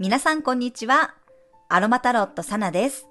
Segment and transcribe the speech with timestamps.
[0.00, 1.16] 皆さんこんにちは。
[1.68, 3.08] アロマタロットサナです。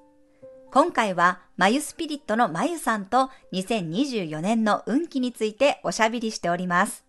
[0.71, 7.03] 今回は、マユスピリットのマユさんと2024年の運気についておしゃべりしております。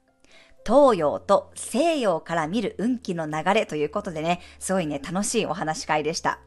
[0.67, 6.41] 東洋と西洋から見る運気の流れということでね、すごいね、楽しいお話会でした。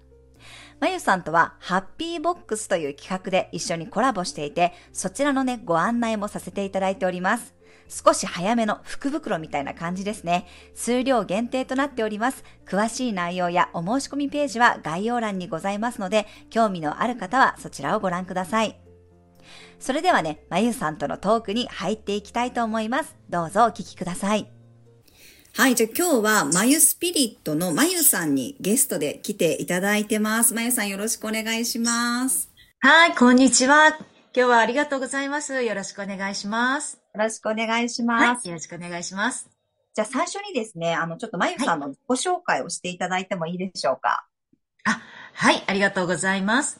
[0.81, 7.55] まゆさんとは、ハッピーボックスという企画で一緒にコラボしていて、そちらのね、ご案内もさせていただいております。
[7.91, 10.47] 少し早めの福袋みたいな感じですね。
[10.73, 12.45] 数量限定となっております。
[12.65, 18.79] 詳しい内容やお申し込みページは概要欄にございますので、興味のある方はそちらをご覧ください。
[19.79, 23.15] それではね、まゆさんとのトークに入っていきたいと思います。
[23.29, 24.49] どうぞお聞きください。
[25.53, 30.53] はい、じゃあ今日はまゆスピリットのまゆさんにゲストで来ていただいてます。
[30.53, 32.49] まゆさんよろしくお願いします。
[32.79, 33.89] はい、こんにちは。
[33.89, 33.97] 今
[34.33, 35.61] 日はありがとうございます。
[35.61, 37.00] よろしくお願いします。
[37.13, 38.47] よろしくお願いしはます。
[38.47, 39.49] い、よろしくお願いします。
[39.93, 44.25] じゃあ最初にですね、あの、ちょっとまゆさんの自己紹介をしていただいてもいいでしょうか？
[44.85, 45.01] あ、
[45.33, 46.79] はい、ありがとうございます。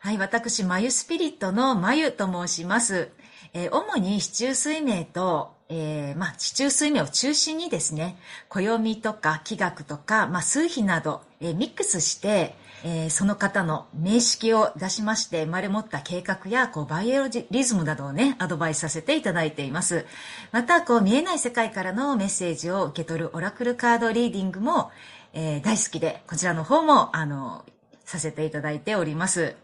[0.00, 3.08] はい、私、まゆスピリットのまゆと申します。
[3.54, 8.18] えー主に市中水明と、えーまあ、市中水明を中心にですね、
[8.50, 12.54] 暦とか気学とか、まあ、数比など、えーミックスして、
[12.84, 20.06] えーその方の名式を出しまして、生まれ持った計画や、こう、バイオリズムなどをね、アドバイスさせていただいています。
[20.52, 24.90] また、こう、見えない世界からのメッセージを受け取るオラクルカードリーディングも、
[25.32, 27.64] えー大好きで、こちらの方も、あの、
[28.04, 29.56] させていただいております。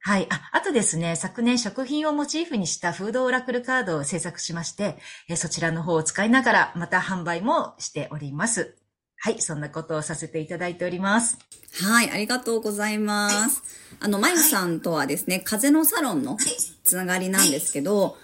[0.00, 0.26] はい。
[0.30, 4.96] あ、あとですね、昨年食品をモチーフにしたフードオラクルカードを制作しまして、
[5.28, 8.76] えそちらの方を使いながら、また販売もしております。
[9.24, 9.40] はい。
[9.40, 11.38] そんなことをさせていただいております。
[11.80, 13.62] はい、ありがとうございます。
[14.00, 16.36] あの、まゆさんとはですね、風のサロンの
[16.82, 18.16] つながりなんですけど、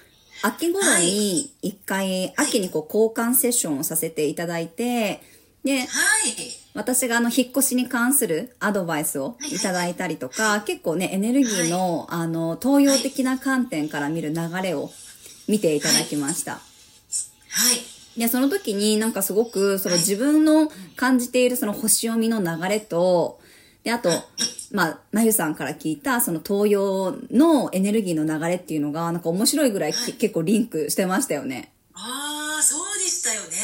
[0.43, 5.23] 秋頃に一回、秋にこう交換セッションをさせていただいて、
[5.63, 5.87] で、はい。
[6.75, 14.91] 私があの、引っ越しに関するアドバイスをいただいたりとか、結構ね、エネルギーの、あの、東洋的な観点から見る流れを
[15.47, 16.55] 見ていただきました。
[16.55, 16.59] は
[17.73, 17.98] い。
[18.19, 23.41] で、その時になんかすごく、その自分の感じているその星読みの流れと、
[23.85, 24.11] で、あと、
[24.73, 31.73] まあ、まゆさんから聞いた、その東洋のエネルギーの流れっていうのが、なんか面白いぐらいき結構リンクしてましたよね。
[31.95, 33.57] ああ、そうでしたよね。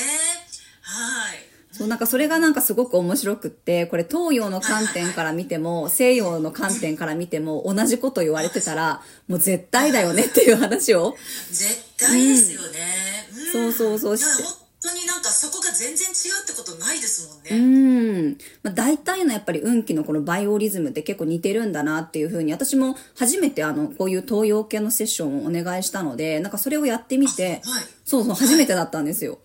[0.82, 1.53] はい。
[1.77, 11.17] そう、なんかそれがなんかすごく面白くって、これ東洋の観点から見ても、西洋の観点から見ても同じこと言われてたら、もう絶対だよねっていう話を、
[11.51, 11.67] 絶
[11.99, 13.29] 対ですよね。
[13.53, 18.29] そうそうそういや本当になんかそこが全然違うってことないですもんうね。
[18.31, 18.39] ん。
[18.63, 27.84] まあ、大体のやっぱり運気のこのバイオリズムって結構似てるんだなっていうふうに、私も初めてあの、こういう東洋系のセッションをお願いしたので、なんかそれをやってみて、はい。
[28.05, 29.39] そうそう、初めてだったんですよ。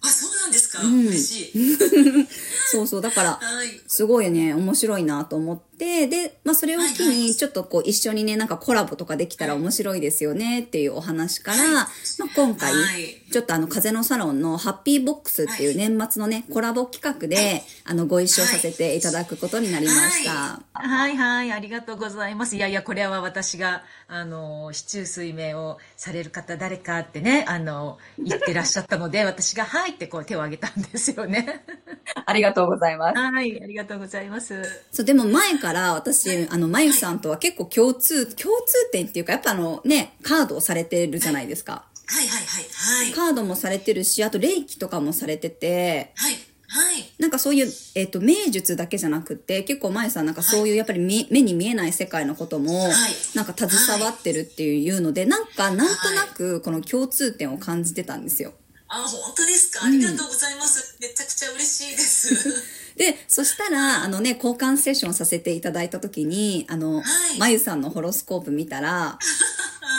[0.00, 0.82] あ、そうなんですか？
[0.82, 2.28] ん嬉しい。
[2.70, 3.80] そうそう、だから、はい。
[3.86, 11.88] すごいね、面白いなと思って、で、まあそれを機はいはに、ちょっとこう一緒にね、なんかコラボとかできたら面白いですよねっていうお話から、まあ
[12.34, 20.30] 今回はい、ちょっとあの風のサロンのハッピーボックスっていう年末のね、コラボ企画で、あのご一緒させていただくことになりました。
[20.32, 22.56] ははいはい、ありがとうございます。
[22.56, 31.64] いやいや、これは私が、あの、市中水明をされる方誰かってね、あの、言ってらっしゃったので、私がはいってこう手を挙げたんですよね。
[32.26, 33.18] ありがとうございます。
[33.18, 34.62] はい、ありがとうございます。
[34.92, 41.86] そう、でも前から私、あの、まゆさんとは結構共通、共通点っていうか、やっぱあのね、カードをされてるじゃないですか。
[42.06, 43.04] はいはいはい。
[43.04, 43.12] はい。
[43.12, 46.34] カードもされてるし、あと霊気とかもされてて、はい。
[46.74, 47.04] はい。
[47.20, 58.54] なんかそういう、えっ、と、名術だけじゃなくて、結構前さんなんかそういうやっぱり見目に見えない世界のことも、いなんか携わってるっていうので、なんかなんとなくこの共通点を感じてたんですよ。
[58.96, 59.84] あ、本当ですか？
[59.86, 60.96] ありがとうございます。
[61.00, 62.34] めちゃくちゃ嬉しいです。
[62.96, 67.02] で、そしたら、あのね、交換セッションさせていただいた時に、あの、は
[67.34, 69.18] いまゆさんのホロスコープ見たら、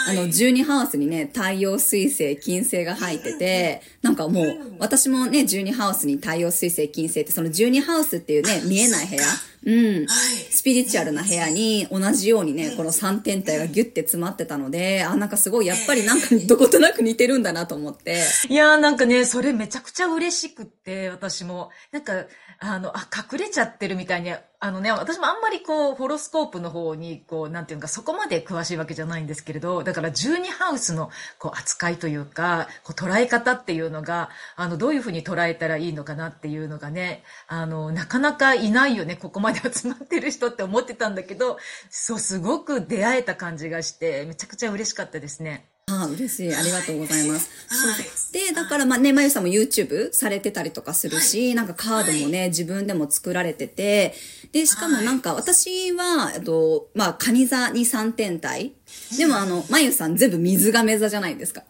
[0.07, 0.17] はい。
[0.17, 9.23] あの、12ハウスにね、太陽水星、金星が入ってて、なんかもう、私もね、12ハウスに太陽水星、金星って、その12ハウスっていうね、見えない部屋
[9.65, 10.05] うん。
[10.05, 10.53] はい。
[10.65, 18.23] スピリチュアルな部屋に同じようにね、この3天体がギュッて詰まってたので、あ、なんかすごい、やっぱりなんかどことなく似てるんだなと思って。
[18.49, 21.69] いやーなんかね、それめちゃくちゃ嬉しくって、私も。
[21.91, 22.25] なんか、
[22.57, 31.09] あの、あ、隠れちゃってるみたいに、あのね、私もあんまりこう、ホロスコープの方に、こう、なんていうか、そこまで詳しいわけじゃないんですけれど、だから12ハウスの、
[31.39, 41.57] こう、扱いというか、こう、捉え方っていうのが、あの、どういうふうに捉えたらいいのかなっていうのがね、あの、なかなかいないよね、ここまで集まってる人って思ってたんだけど、
[41.89, 45.69] そう、すごく出会えた感じがして、めちゃくちゃ嬉しかったですね。
[45.87, 46.55] ああ、嬉しい。
[46.55, 47.49] ありがとうございます。
[47.69, 54.13] はいそうで、だからまあね、まゆさんも YouTube されてたりとかするし、なんかカードもね、自分でも作られてて、
[54.51, 58.73] で、しかもなんか私は、えっと、まあ、カニ座に3点体。
[59.17, 61.63] でもあの、まゆさん全部水亀座じゃないですか。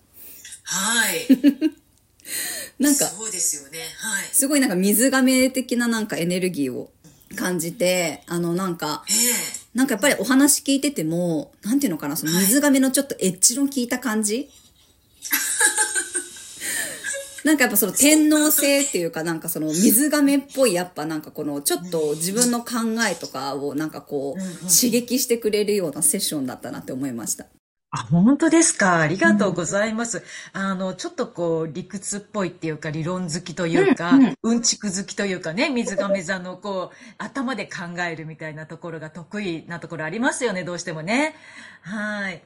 [0.63, 1.27] はい。
[2.81, 3.79] なんか、そうですよね。
[3.97, 4.25] はい。
[4.31, 6.91] すごいなんか水亀的ななんかエネルギーを
[7.35, 14.49] 感じて、あのなんか、ええなんかやっぱりお話聞いてても、なんていうのかな、その水亀のちょっとエッジの効いた感じ、
[17.43, 22.73] なんかやっぱその天皇性っていうかなんかその水亀っぽいやっぱなんかこのちょっと自分の考
[23.07, 27.45] えとかをなんかこう刺激してくれるようなセッションだったなって思いました。
[27.95, 28.99] あ、本当ですか？
[28.99, 30.21] ありがとうございます。
[30.51, 41.35] あの、ちょっとこう、理屈っぽいっていうか、理論好きというか、うんちく好きというかね、水亀座のこう、頭で考えるみたいなところが得意なところありますよね、どうしてもね。
[41.81, 42.41] はい。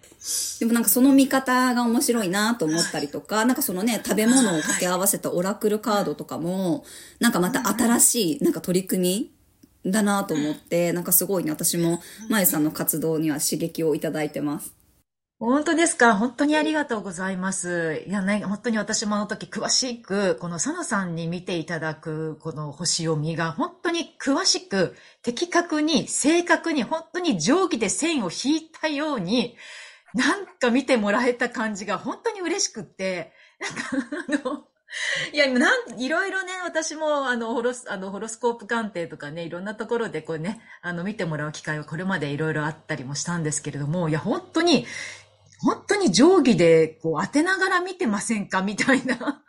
[0.60, 6.84] でもなんかその見方が面白いなと思ったりとか、なんかそのね、食べ物を掛け合わせたオラクルカードとかも、
[7.20, 9.32] なんかまた新しいなんか取り組
[9.86, 14.79] みだなと思って、なんかすごいね、私も、まゆさんの活動には刺激をいただいてます。
[15.42, 16.18] 本当ですか？
[16.18, 18.04] 本当にありがとうございます。
[18.06, 29.56] いやね、本当に私もあの時詳しく、この佐野さんに見ていただくこの星読みが本当に詳しく、的確に、正確に、本当に定規で線を引いたように、
[30.14, 33.32] なんか見てもらえた感じが本当に嬉しくって、
[33.62, 34.66] なんかあの、
[35.32, 44.88] いや、いろいろね、私も、あの、ホロス、あの、ホロスコープ鑑定とかね、いろんなところでこうね、あの、見てもらう機会はこれまでいろいろあったりもしたんですけれども、いや、本当に、
[45.62, 48.62] 本当に定規でこう当てながら見てませんか？
[48.62, 49.44] みたいな。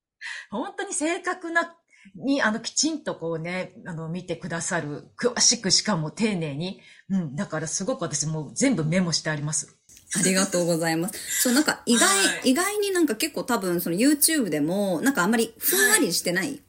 [0.50, 1.74] 本当に正確な、
[2.14, 5.08] に、あの、きちんとこうね、あの、見てくださる。
[5.18, 6.80] 詳しくしかも丁寧に。
[7.10, 7.36] うん。
[7.36, 9.76] だからすごく私もう全部メモしてあります。
[10.14, 11.42] ありがとうございます。
[11.42, 16.62] そう、なんか意外、はい意外になんか結構多分その YouTube でも、なんかあんまりふんわりしてない。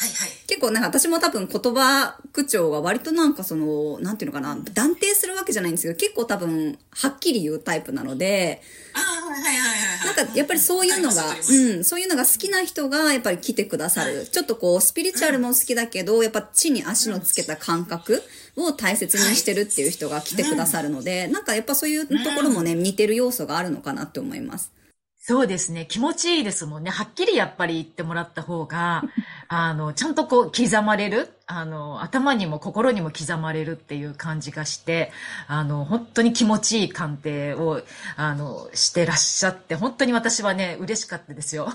[0.00, 0.30] はいはい。
[0.46, 8.62] 結構なんか私も多分言葉口調が割となんかその、なんていうのかな、断定するわけじゃないんですけど、結構多分はっきり言うタイプなので、
[8.94, 10.16] ああ、はいはいはいはい。
[10.16, 14.28] なんかやっぱりそういうのが、うん、そういうのが好きな人がやっぱり来てくださる。
[14.30, 18.22] ちょっとこう、スピリチュアルも好きだけど、やっぱ地に足のつけた感覚
[18.54, 24.70] を大切にしてるっていう人が来てくださるので、なんかやっぱそういうところもね、似てる要素があるのかなって思います。
[25.20, 25.84] そうですね。
[25.86, 26.90] 気持ちいいですもんね。
[26.90, 29.04] はっきりやっぱり言ってもらった方が、
[29.48, 31.30] あの、ちゃんとこう刻まれる。
[31.46, 35.10] あの、頭にも心にも刻まれるっていう感じがして、
[35.46, 37.80] あの、本当に気持ちいい鑑定を、
[38.16, 41.68] あの、してらっしゃって、本当に私はね、嬉しかったですよ。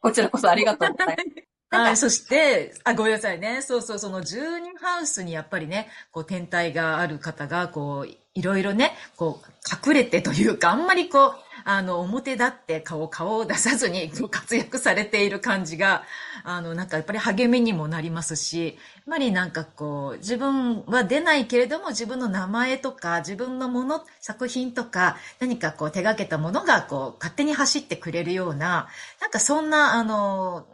[0.00, 1.48] こちらこそありがとうございます。
[1.70, 3.60] はい、そして、あ、ごめんなさいね。
[3.60, 16.02] そうそう、その12ハウスにやっぱりね、こう、天体がある方が、こう、いろいろね、こう、隠れてというか、あんまりこう、あの、表立って顔、顔を出さずに活躍されている感じが、
[16.42, 18.74] あの、なんかやっぱり励みにもなりますし、やっ
[19.06, 28.88] ぱりなんかこう、自分は出ないけれども、自分の名前とか、自分のもの、作品とか、何かこう手掛けたものがこう、勝手に走ってくれるような、
[29.20, 30.66] なんかそんな、あの、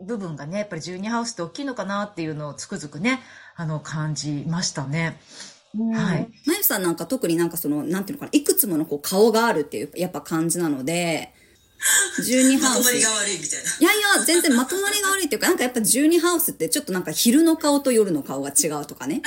[0.00, 3.20] 部分がね、やっぱり12ハウスって大きいのかなっていうのをつくづくね、
[3.54, 5.20] あの、感じましたね。
[5.74, 6.28] はい。
[6.46, 11.32] まゆさんなんか特になんかその、なんていうのかな、いくつものこう顔があるっていう、やっぱ感じなので、
[12.18, 12.84] 12ハウス。
[12.84, 13.70] まとまりが悪いみたいな。
[13.80, 19.22] いやいや、全然まとまりが悪いっていうか、なんかやっぱ12ハウスってちょっとなんか昼の顔と夜の顔が違うとかね。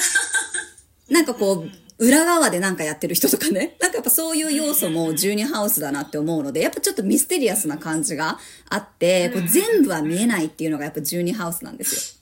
[1.10, 3.78] なんかこう、裏側でなんかやってる人とかね。
[3.80, 12.22] なんかやっぱそういう要素も12ハウスだなって思うので、やっぱちょっとミステリアスな感じがあって、こう全部は見えないっていうのがやっぱ12ハウスなんですよ。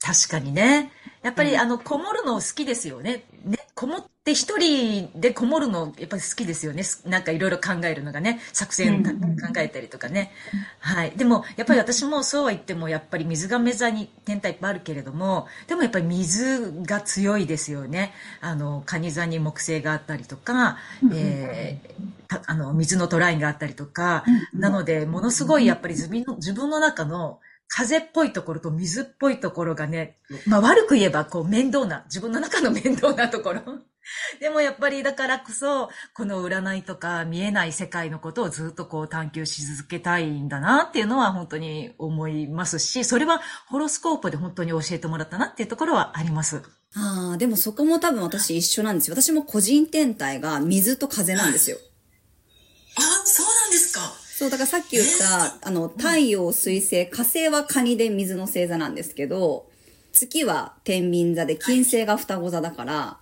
[0.00, 0.90] 確かにね。
[1.22, 3.24] やっぱり、あの、こもるの好きですよね。
[3.44, 6.82] ね、こもって一人でこもるの、やっぱり好きですよね。
[6.82, 9.12] すなんかいろいろ考えるのがね、作戦考
[9.58, 10.32] えたりとかね。
[10.80, 11.10] はい。
[11.12, 18.12] でも、やっぱり私もそうは言っても、やっぱり水亀座に天体いっぱいあるけれども、でもやっぱり水が強いですよね。
[18.40, 20.78] あの、蟹座に木星があったりとか、
[21.12, 24.24] えーたあの、水のトラインがあったりとか、
[24.54, 33.62] なので、ものすごいやっぱり自分の自分の中の風っぽいところと水っぽいところがね、まあ悪く言えばこう面倒な、自分の中の面倒なところ。
[34.40, 46.62] でもやっぱりだからこそ、この占いとか見えない世界のことをずっとこう探求し続けたいんだなっていうのは本当に思いますし、それはホロスコープで本当に教えてもらったなっていうところはあります。
[46.96, 49.16] ああ、でもそこも多分私一緒なんですよ。
[49.16, 51.78] 私も個人天体が水と風なんですよ。
[52.96, 54.23] ああ、そうなんですか。
[54.36, 59.70] そう、だからさっき言った、あの、太陽、水星、火星は蟹で水の星座なんですけど、
[60.12, 63.18] 月は天秤座で金星が双子座だから、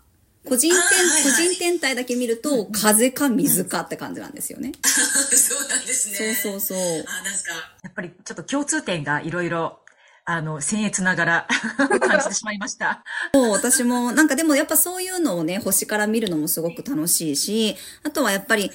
[0.48, 4.72] 個人あーはい天、はい個人天体だけ見ると、風か水かって感じなんですよね。
[4.82, 6.34] そうなんですね。
[6.34, 6.78] そうそうそう。
[7.06, 9.80] あ、なんか、やっぱりちょっと共通点がいろいろ、
[10.24, 11.48] あの、僭越ながら
[12.00, 13.02] 感じてしまいました。
[13.34, 18.70] そう、私も、なんかでもやっぱそういうのをね、星から見るのもすごく楽しいし、あとはやっぱり。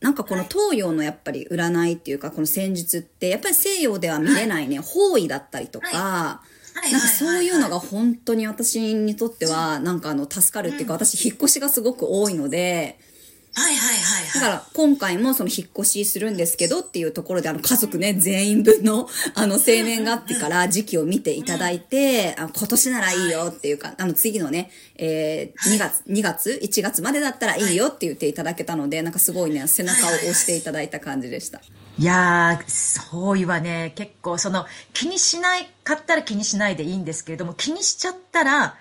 [0.00, 6.52] なんかこの東洋のやっぱり占いっていうか、この戦術って、やっぱり西洋では見れないね、方位だったりとか、はい
[6.90, 13.11] なんかそういうのがは本当に私にとっては、なんかあの、助かるっていうか、私引っ越しがすごく多いので、い
[13.54, 14.40] はいはいはいはい。
[14.40, 31.60] だから今回もその引っ越しするんですけどっていうところであの家族ね、全員分のあの生年月日から時期を見ていただいて、あ今年ならいいよっていうか、あの次のね、えー、2月、2月、1月までだったらいいよって言っていただけたので、なんかすごいね、背中を押していただいた感じでした。
[31.98, 38.76] いやー、そういはね、結構その気にしないかったら気にしないでいいんですけれども、気にしちゃったら、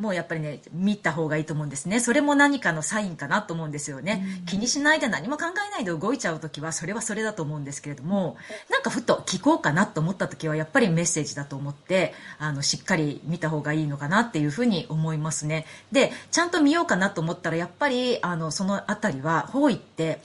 [0.00, 2.00] もうやっぱりね、見た方がいいと思うんですね。
[2.00, 4.42] それも何かのサインかなと思うんですよね。
[4.46, 8.38] 気にしないで何も考えないで動いちゃうときは、それはそれだと思うんですけれども、
[8.70, 15.66] なんかふと聞こうかなと思ったときは、やっぱりメッセージだと思って、あの、しっかり見た方がいいのかなっていうふうに思いますね。
[15.92, 20.20] で、ちゃんと見ようかなと思ったら、やっぱり、あの、そのあたりは、方位って、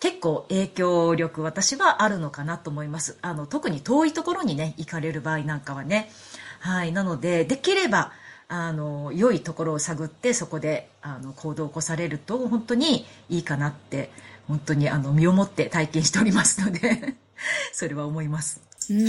[0.00, 3.18] 結構影響力私はあるのかなと思います。
[3.22, 6.10] あの、特に遠いところにね、行かれる場合なんかはね。
[6.58, 6.90] はい。
[6.90, 8.10] なので、できれば、
[8.54, 14.10] あの、良いところを探って、そこで、あの、行動を起こされると、本当にいいかなって、
[14.46, 17.14] 本当に、あの、身をもって体験しておりますので、
[17.72, 18.60] それは思います。
[18.90, 19.06] うん。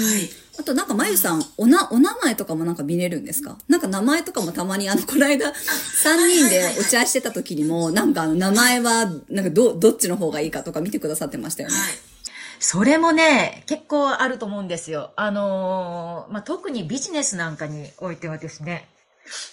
[0.59, 3.57] あとなんかまゆさん、おな、お名前とかもなんか見れるんですか？
[3.67, 5.53] なんか名前とかもたまにあの、この間、3
[6.27, 11.75] 人でお茶してた時にも、なんかあの、名前は、なんかど、どっちの方がいいかとか見てくださってましたよね。
[11.75, 11.87] はい。
[12.59, 15.11] それもね、結構あると思うんですよ。
[15.17, 18.87] あのーまあ、特にビジネスなんかにおいてはですね、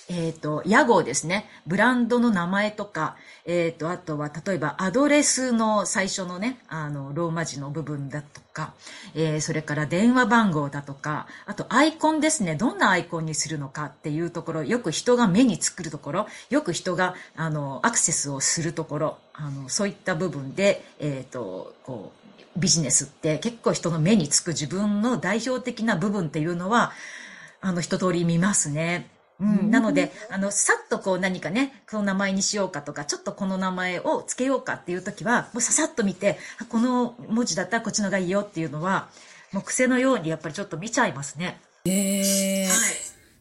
[0.08, 1.48] えっ、と、屋号ですね。
[1.66, 8.74] ブランドの名前とか、えっ、と、あとは、例えば、アドレスの最初のね、あの、ローマ字の部分だとか、
[9.14, 12.56] えーそれから電話番号だとか、あと、アイコンですね。
[12.56, 22.12] どんなアイコンにするのかっていうところ、よく人が目につくるところ、よく人が、あの、アクセスをするところ、あの、そういった部分で、えっ、と、こ
[22.56, 26.92] う、ビジネスって結構人の目につく自分の代表的な部分っていうのは、
[27.60, 29.08] あの、一通り見ますね。
[29.40, 29.70] うん。
[29.70, 39.08] なので、あの、さっとこう何かね、この名前にしようかとか、ちょっとこの名前を付けようかっていう時は、もうささっと見て、あこの文字だったらこっちのがいいよっていうのは、
[39.52, 41.58] もう癖のようにやっぱりちょっと見ちゃいますね。
[41.86, 42.66] へー。
[42.66, 42.76] はい。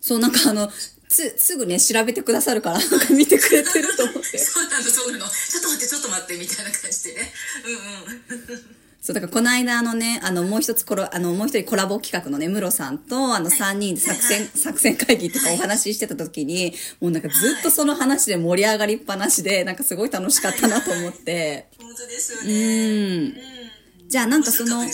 [0.01, 0.71] そう、なんかあの、
[1.09, 4.37] つ、すぐね、調べてくださるから、なんか見てくれてると思って。
[4.39, 5.25] そうなの、そうなの。
[5.27, 7.33] ちょっと待って、ちょっと待って、みたいな感じでね。
[7.65, 8.78] うんうん。
[9.01, 21.69] そう、だからこの間あのね、あの、もう一つコラ、あの、もう一人コラボ企画のね、ムロさんと、あの、三人で作戦、作戦会議とかお話ししてた時に、もうなんかずっとその話で盛り上がりっぱなしで、なんかすごい楽しかったなと思って。
[21.81, 23.17] 本当ですようね。
[23.19, 23.21] ん。
[23.21, 23.35] うん。
[24.09, 24.91] じゃあなんかそのね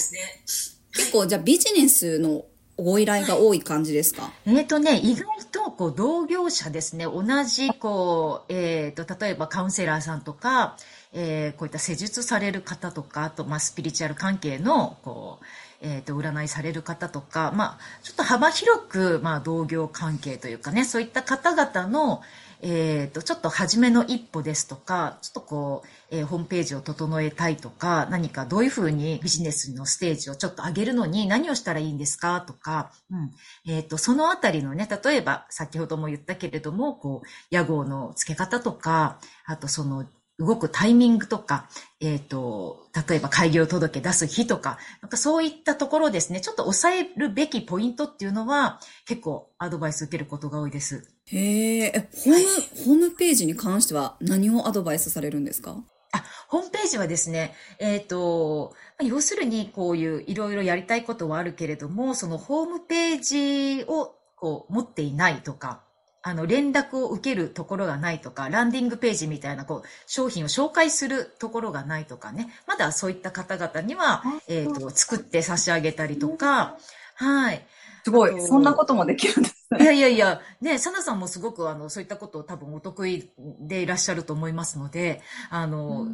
[0.94, 2.46] 結構、じゃあビジネスの
[2.78, 4.32] ご依頼が多い感じですか？
[4.46, 10.78] えーとね、意外と、こう、同業者ですね、同じ、こう、えーと、例えばカウンセラーさんとか、
[11.18, 15.46] えーこういった施術される方とか、あと、まあ、スピリチュアル関係の、こう、
[15.82, 22.22] えーと、占いされる方とか、まあ、ちょっと幅広く、まあ、同業関係というかね、そういった方々の、
[22.62, 33.32] えーと、ちょっと初めの一歩ですとか、ちょっとこう、えーホームページを整えたいとか、何かどういうふうにビジネスのステージをちょっと上げるのに何をしたらいいんですかとか、うん。
[33.68, 40.06] えっ、と、そのあたりのね、例えば、先ほども言ったけれども、こう、屋号の付け方とか、あとその、
[40.38, 41.70] 動くタイミングとか、
[42.02, 51.10] えっ、と、例えば開業届出す日とか、なんかそういったところですね、ちょっと抑えるべきポイントっていうのは、結構アドバイス受けることが多いです。
[51.28, 55.78] へえ、え、ホーム、ホームページに関しては何をアドバイスされるんですか？
[56.12, 65.85] あ、ホームページはですね、えっ、と、まあ要するにこういういろいろやりたいことはあるけれども、そのホームページをこう持っていないとか、
[66.28, 76.78] あの、連絡を受けるところがないとか、ランディングページみたいな、こう、商品を紹介するところがないとかね、まだそういった方々には、えっ、と、作って差し上げたりとか、
[77.14, 77.64] はい。
[78.04, 78.42] すごい。
[78.42, 83.30] そんなこともできるんですいやいやいや、ね、サナさんもすごくあの、そういったことを多分お得意
[83.60, 86.08] でいらっしゃると思いますので、あの、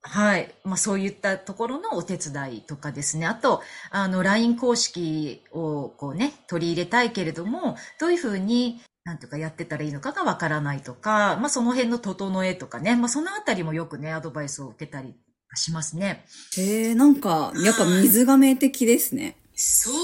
[0.00, 0.54] はい。
[0.64, 3.26] まあそういったところのお手伝いとかですね。
[3.26, 15.14] あと、あの、LINE 公式をこうね、取り入れたいけれども、どういうふうに、なんていうかやってたらいいのかがわからないとか、まあその辺の整えとかね、まあそのあたりもよくね、アドバイスを受けたり
[15.54, 16.26] しますね。
[16.58, 19.38] へえ、なんか、やっぱ水亀的ですね。
[19.54, 19.94] そう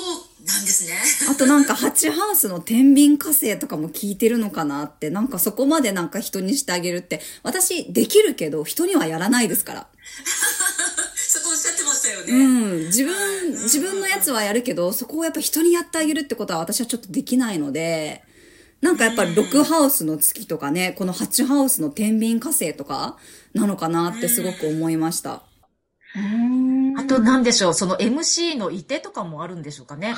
[0.46, 0.98] なんですね。
[1.28, 9.86] あとなんか、ハチハウスの天秤火星とかも聞いてるのかなって、なんかそこまでなんか人にしてあげるって、私できるけど、人にはやらないですから。
[11.14, 12.32] そこおっしゃってましたようね。
[12.32, 12.86] ん。
[12.86, 18.24] 自分、自分のやつはやるけど、そこをやっぱ人にやってあげるってことは私はちょっとできないので、
[18.84, 23.16] なんかやっぱり6ハウスの月とかね、この8ハウスの天秤火星とか
[23.54, 25.40] なのかなってすごく思いました。
[26.98, 30.14] あと何でしょう、その MC のいてとかもあるんでしょうかね。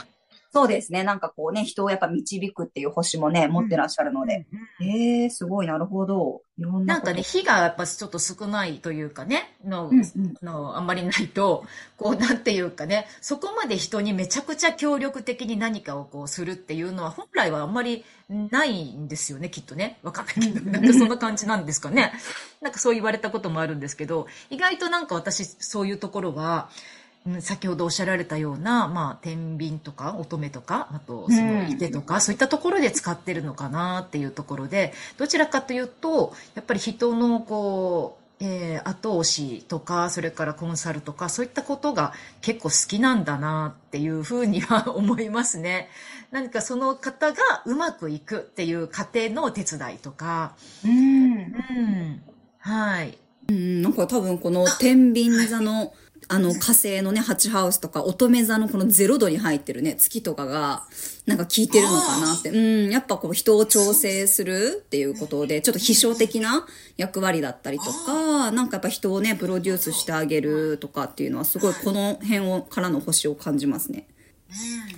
[0.57, 1.05] そうですね。
[1.05, 4.47] なんかこうね、人をやっぱ導くっていう星もね、持ってらっしゃるので。
[4.81, 6.41] ええー、すごい、なるほど。
[6.59, 6.95] いろんな。
[6.95, 11.67] なんかね、火がやっぱちょっと少ないというかね、の、うんうんのあんまりないと、
[11.99, 19.99] こうなんていうかね、そこまで人にめちゃくちゃ協力的に何かをこうするっていうのは本来はあんまりないんですよね、きっとね。
[20.03, 22.15] わかんないけど、なんかそんな感じなんですかね。
[22.63, 26.71] なんかそう言われたこともあるんですけど、意外となんか私そういうところは、
[27.01, 27.06] うん
[27.41, 45.89] 先ほどおっしゃられたような、まあ、天秤とか乙女とか、あと、その、いてとか、そういったところで使ってるのかなっていうところで、どちらかというと、やっぱり人の、こう、えー後押しとか、それからコンサルとか、そういったことが結構好きなんだなっていうふうには 思いますね。
[46.31, 50.53] 何かその方がうまくいくっていう過程のお手伝いとか、
[50.85, 50.93] うん。
[50.93, 52.23] うん。
[52.59, 53.19] はい。
[53.49, 55.95] うん、なんか多分この天秤座の、
[56.29, 60.83] あの火星のね、8ハウスとか、乙女座のこの0度に入ってるね、月とかが、
[61.25, 62.51] なんか効いてるのかなって。
[62.51, 66.67] うん、やっぱこう人を調整するっていうことで、ちょっと秘書的な
[66.97, 74.09] 役割だったりとか、なんかやっぱ人をね、プロデュースしてあげるとかっていうのは、すごいこの辺を、からの星を感じますね。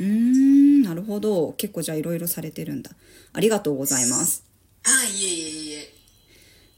[0.01, 1.53] うーん、なるほど。
[1.53, 2.91] 結構じゃあいろいろされてるんだ。
[3.35, 4.45] ありがとうございます。
[4.83, 5.95] はい、いえいえいえ。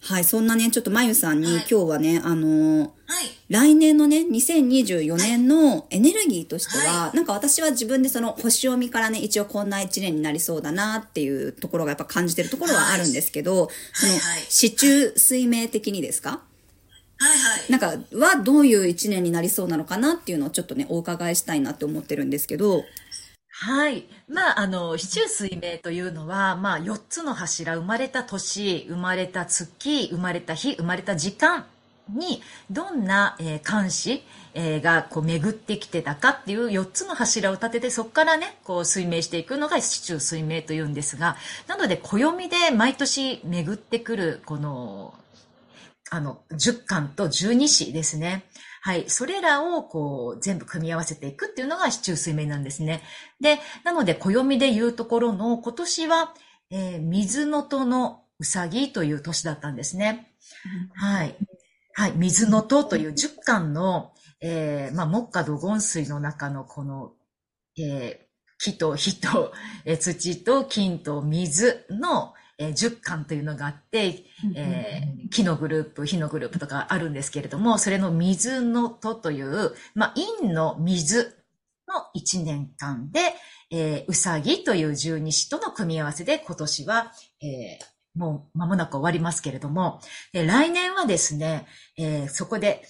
[0.02, 3.24] はい、そんなね、ちょっとまゆさんにはい今日はね、あのーはい。
[3.48, 16.40] 来年のね、2024年のエネルギーとしては、はなんか私は自分でその星読みからね、一応こんな一年になりそうだなっていうところがやっぱ感じてるところはあるんですけど、そのはいはい、市中水明的にですか？
[17.18, 17.70] はいはい。
[17.72, 22.84] なんか、はどういう一年になりそうなのかなっていうのをちょっとね、お伺いしたいなって思ってるんですけど、
[23.50, 24.06] はい。
[24.28, 31.66] まあ、あの、四柱水明というのは、まあ、4つの柱、生まれた年、生まれた月、生まれた日、生まれた時間
[32.14, 34.22] に、どんな、えー監視、
[34.54, 45.14] えーが、こう、巡ってきてたかっていう4つの柱を立てて、そこからね、こう、水明していくのが四柱水明というんですが、なので、暦で毎年巡ってくる、この、
[46.10, 48.44] あの、10巻と12子ですね。
[48.82, 49.08] はい。
[49.08, 53.02] それらを、こう、全部組み合わせていくっていうのが四柱水明なんですね。
[53.40, 56.34] で、なので、暦で言うところの、今年は、
[56.70, 60.32] えー水の戸のうさぎという年だったんですね。
[60.94, 61.36] はい。
[61.94, 62.12] はい。
[62.16, 67.12] 水の戸という10巻の、えーまあ、木下土金水の中のこの、
[67.78, 68.30] えー
[68.62, 69.52] 木と火と、
[69.86, 74.24] えー土と金と水の、えー10巻というのがあって、
[74.54, 81.36] えー木のグループ、火のグループとかあるんですけれども、それの水の戸という、まあ、陰の水
[81.88, 83.20] の1年間で、
[83.70, 90.00] えーうさぎという十二支との組み合わせで今年は、えーもう間もなく終わりますけれども、
[90.32, 91.66] えー来年はですね、
[91.98, 92.82] えーそこで、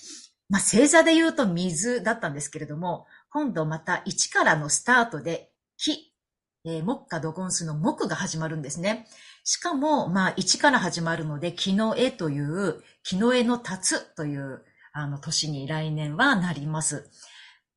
[0.49, 6.13] まあ、星座で言うと水だったんですけれども、今度また1からのスタートで木、
[6.65, 9.07] えー木下土金水の木が始まるんですね。
[9.45, 17.09] しかも、まあ、1から始まるので、木の絵という、木の絵の立つという、あの、年に来年はなります。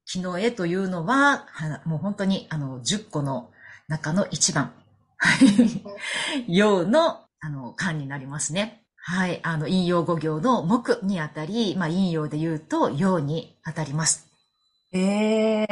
[0.06, 3.52] 木の絵というのは、はもう本当に、あの、10個の
[3.88, 4.74] 中の一番。
[5.18, 6.46] はい。
[6.48, 8.86] 陽の、あの、漢になりますね。
[8.96, 9.42] はい。
[9.44, 14.30] あの、陰陽五行の木にあたり、まあ、陰陽で言うと陽にあたります。
[14.94, 15.68] ええ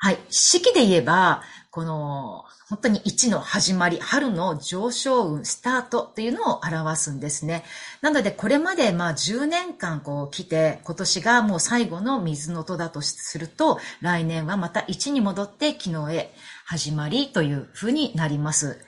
[0.00, 0.18] はい。
[0.28, 7.64] 四季で言えば、この、本当に一の始まり、春の上昇運、スタートというのを表すんですね。
[8.02, 16.34] なので、これまでまあ10年間こう来て、今年がもう最後の水の戸だとすると、来年はまた一に戻って昨日へ
[16.66, 18.78] 始まりというふうになります。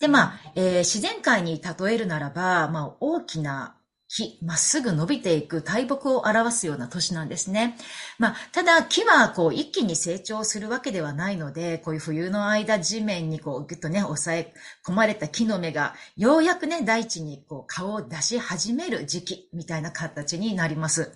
[0.00, 3.74] で、まあ、えー自然界に例えるならば、まあ、大きな
[4.08, 7.76] 木、まっすぐ伸びていく大木を表すような年なんですね。
[8.18, 14.54] まあ、ただ木はこう一気に成長するわけではないので、こういう冬の間地面にこうぐっとね、押さえ
[14.86, 21.12] 込まれた木の芽が、ようやくね、大地にこう顔を出し始める時期みたいな形になります。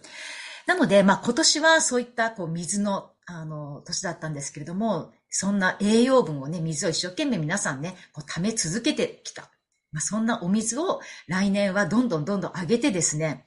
[0.66, 9.51] なので、まあ今年はそういったこう水の、あの、年だったんですけれども、そんな栄養分をね、水を一生懸命皆さんね、こう溜め続けてきた。
[9.90, 13.47] まあ、そんなお水を来年はどんどんどんどん上げてですね、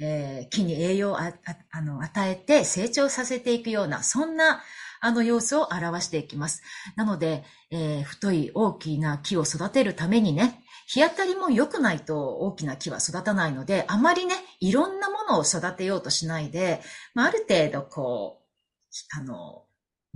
[0.00, 1.32] えー木に栄養をあ
[1.70, 4.62] あの与えて成長させていくような、そんな、
[5.00, 6.62] あの様子を表していきます。
[6.96, 16.80] なので、えー太い大きな木を育てるためにね、日当たりも良くないと大きな木は育たないので、あまりね、いろんなものを育てようとしないで、
[17.12, 19.65] まあ、ある程度こう、あの、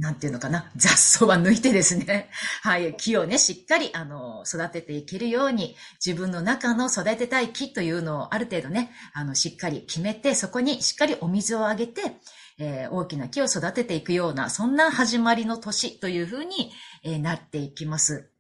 [0.01, 2.31] なんていうのかな、雑草は抜いてですね、
[2.63, 12.03] はい、木をね、しっかり、あの、育てていけるように、自分の中の育てたい木というのをある程度ね、あの、しっかり決めて、そこにしっかりお水をあげて、
[12.59, 16.73] えー大きな木を育てていくような、そんな始まりの年というふうに、
[17.05, 18.31] えーなっていきます。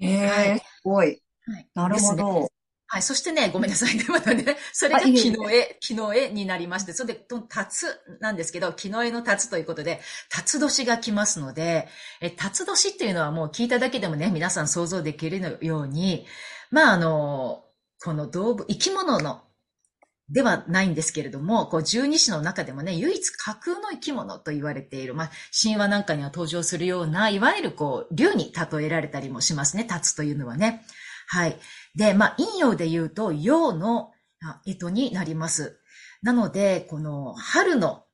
[0.00, 1.22] へはいえ、すごい。
[1.46, 1.68] はい。
[1.74, 2.51] なるほど。
[2.92, 3.02] はい。
[3.02, 4.04] そしてね、ごめんなさいね。
[4.10, 4.58] またね。
[4.70, 7.86] それが木の絵、木の絵になりまして、それで、とタツ
[8.20, 11.88] なんですけど、木の絵のタツということで、タツ年が来ますので、
[12.20, 16.26] え、タツ年っていうのはもう聞いただけでもね、皆さん想像できるように、
[16.70, 17.64] まあ、あの、
[18.04, 19.40] この動物、生き物の、
[20.28, 30.84] ではないんですけれども、こう、十二支の中でもね、唯一架空の生き物と言われている、まあ、神話なんかには登場するような、いわゆるこう、竜に例えられたりもしますね、タツというのはね。
[31.32, 31.58] はい。
[31.94, 35.78] で、まあ、陰陽で言うと、陽のあ干支になります。
[36.22, 38.04] なので、この春の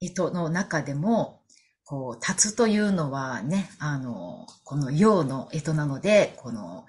[0.00, 1.42] 干支の中でも、
[1.84, 6.86] こう、辰というのはね、あの、この陽の干支なので、この、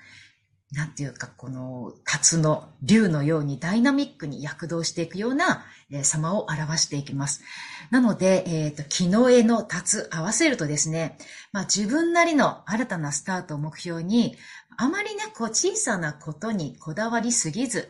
[0.72, 7.44] なんていうか、この、辰の竜のようにダイナミックに躍動していくような、えー様を表していきます。
[7.92, 11.20] なので、えっ、と、木の絵の辰合わせるとですね、
[11.52, 14.36] まあ自分なりの新たなスタートを目標に、
[14.78, 17.90] あまりね、こう小さなことにこだわりすぎず、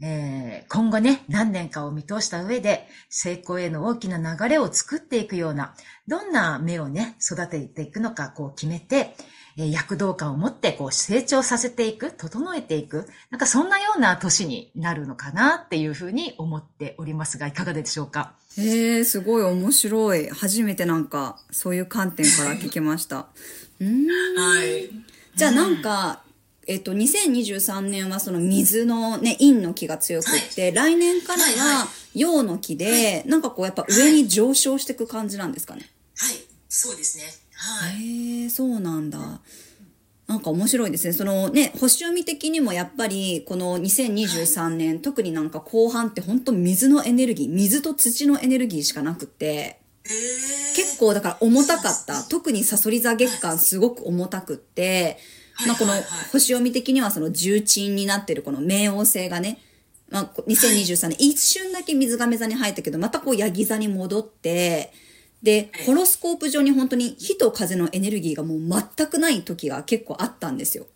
[0.00, 5.74] えー今後ね、何年かを見通した上で、成功への大きな流れを作っていくような、
[6.08, 9.14] どんな芽をね、育てていくのか、こう決めて、
[9.58, 18.32] えー躍動感を持って、こう成長させていく、整えていく、なんかそんなような年になるのかなっていうふうに思っておりますが、いかがでしょうか？
[18.58, 20.28] へえ、すごい面白い。
[20.30, 23.28] 初めてなんか、そういう観点から聞きました。
[23.80, 24.06] うーん。
[24.40, 24.90] はい。
[25.36, 26.21] じゃあなんか、
[26.66, 35.90] えっと、2023年はその水のね、陰の木が強くって、来年からはいはは陽の木で、なんかこうやっぱ上に上昇していく感じなんですかね？
[36.16, 36.36] はい。
[36.68, 37.24] そうですね。
[37.54, 38.42] はい。
[38.42, 39.40] へえ、そうなんだ。
[40.28, 41.12] なんか面白いですね。
[41.12, 52.22] そのね、星読み的にもやっぱり、この2023年、特になんか後半って本当水のエネルギー、水と土のエネルギーしかなくって、えー、結構だから重たかった。
[52.22, 55.18] 特にサソリ座月間すごく重たくって、
[55.66, 55.92] まあこの
[56.32, 59.58] 星読み的にはその重鎮になってるこの冥王星がね、
[60.10, 64.92] まあ2023年一瞬だけ水亀座に入ったけど、またこうヤギ座に戻って、
[65.42, 68.58] で、ホロスコープ上に本当に火と風のエネルギーがもう
[68.96, 70.86] 全くない時が結構あったんですよ。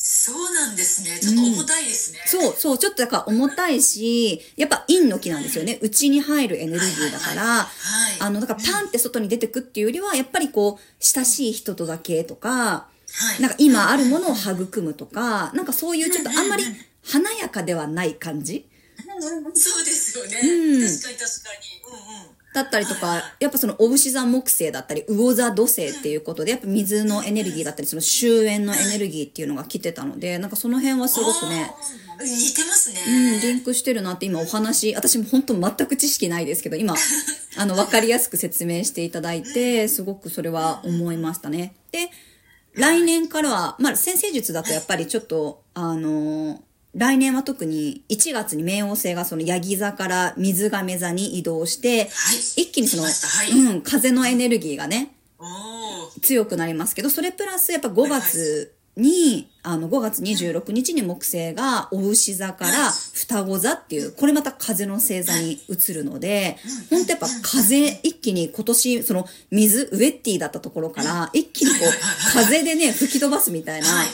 [0.00, 1.18] そうなんですね。
[1.20, 2.20] ちょっと重たいですね。
[2.24, 5.78] そう、そう、ちょっとだから重たいし、やっぱ陰の木なんですよね。
[5.82, 7.66] 内に入るエネルギーだから、はい
[8.20, 13.42] あの、だからパンって外に出てくっていうよりは、やっぱりこう、親しい人とだけとか、はい。
[13.42, 16.64] なんか今あるものを育むとか、なんかそういうちょっとあんまり
[17.04, 18.68] 華やかではない感じ？
[19.54, 20.40] そうですよね。
[20.42, 21.80] うん確かに確かに。
[21.86, 22.38] うんうん。
[22.54, 31.70] だったりとか、やっぱその、お牛座木星だったり、魚座土星っていうことで、やっぱ水のエネルギーだったり、その終焉のエネルギーっていうのが来てたので、なんかその辺はすごくね。
[32.20, 33.00] 似てますね。
[33.06, 36.96] うん、リンクしてるなって今お話、私も本当全く知識ないですけど、今、
[37.56, 41.74] あの、わかりやすく説明していただいて、 すごくそれは思いましたね。
[41.92, 42.08] で、
[42.78, 46.60] 来年からは、まあ、先生術だとやっぱりちょっと、あの
[46.94, 52.08] 来年は特に1月に冥王星がそのヤギ座から水亀座に移動して、はい。
[52.62, 53.08] 一気にその、は
[53.44, 55.12] いうん、風のエネルギーがね。
[56.22, 66.58] 強くなりますけど、それプラスやっぱ5月に、あの、5月26日に木星がお牛座から双子座っていう、これまた風の星座に移るので、
[66.90, 74.08] ほんとやっぱ風、一気に今年、その水、ウェッティだったところから、一気にこう、風でね、吹き飛ばすみたいな、はい。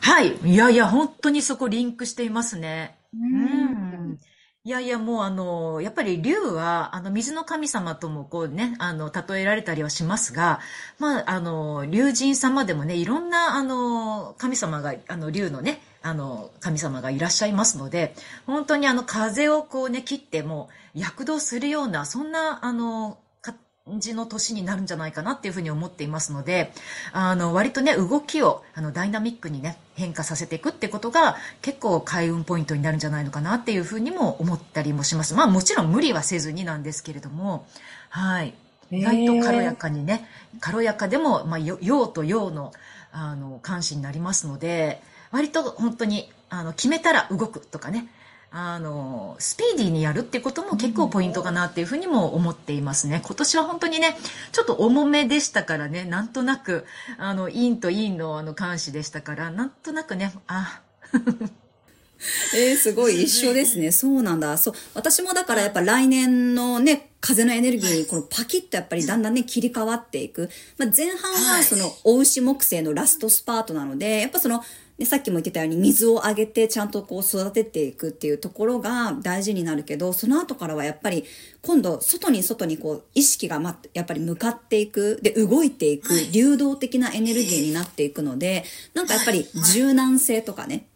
[0.00, 0.36] はい。
[0.44, 2.96] いやいや、本当にそこリンクしていますね。
[3.14, 4.18] うん。
[4.64, 10.60] いやいや、もうあの、やっぱり竜は、あの、水の神様ともこうね、あの、例えられたりはしますが、
[10.98, 18.14] まあ、あの、竜神様でもね、いろんな、あの、神様が、あの、竜のね、あの、神様がいらっしゃいますので、
[18.46, 23.56] 本当にあの、風をこうね、切っても、躍動するような、そんな、あの、感
[24.00, 26.72] じの年になるんじゃないかなっていうふうに思っていますので、
[27.12, 35.34] あの、割とね、動きを、あの、ダイナミックにね、変化させていくってことが、結構開運ポイントになるんじゃないのかなっていうふうにも思ったりもします。
[35.34, 37.66] まあ、もちろん無理はせずになんですけれども、
[38.08, 38.54] はい。
[38.90, 40.26] 意外と軽やかにね、
[40.60, 42.72] 軽やかでも、まあ、よ陽と陽の、
[43.12, 48.08] あの、監視になりますので、割と本当に、あの、決めたら動くとかね、
[48.50, 53.20] あの、スピーディーにやるってことも結構ポイントかなっていうふうにも思っていますね。
[53.24, 54.16] 今年は本当にね、
[54.52, 56.86] ちょっと重めでしたからね、なんとなく、
[57.18, 60.80] あの、陰と陰のあの、監視でしたから、なんとなくね、あ、
[62.54, 63.92] えー、すごい一緒ですね。
[63.92, 64.56] そうなんだ。
[64.58, 64.74] そう。
[64.94, 70.50] 私もだからやっぱ来年のね、風のエネルギーにこのパキッとやっぱりだんだんね、切り替わっていく。
[70.78, 74.64] まあ、前半はその、お牛木星のラストスパートなので、やっぱその、
[74.98, 81.24] ね、さっきも言ってたように水をあげてちゃんとこう育てていくっていうところが大事になるけど、その後からはやっぱり
[81.62, 90.88] 今度外に外にこう意識がま、やっぱり向かっていく、で動いていく流動的なエネルギーになっていくので、なんかやっぱり柔軟性とかね、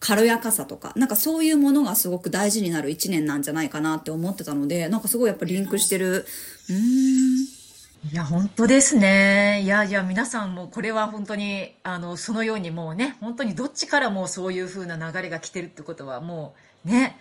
[0.00, 6.26] 軽やかさとか、なんかそういうものがすごく大事になる一年なんじゃないかなって思ってたので、なんかすごいやっぱりリンクしてる。
[6.68, 7.59] うーん。
[8.02, 9.60] いや、本当ですね。
[9.62, 16.54] いやいや、皆さんもこれは本当に、あの、そのようにもうね、本当にどっちからもそういう風な流れが来てるってことはも
[16.86, 17.18] うね、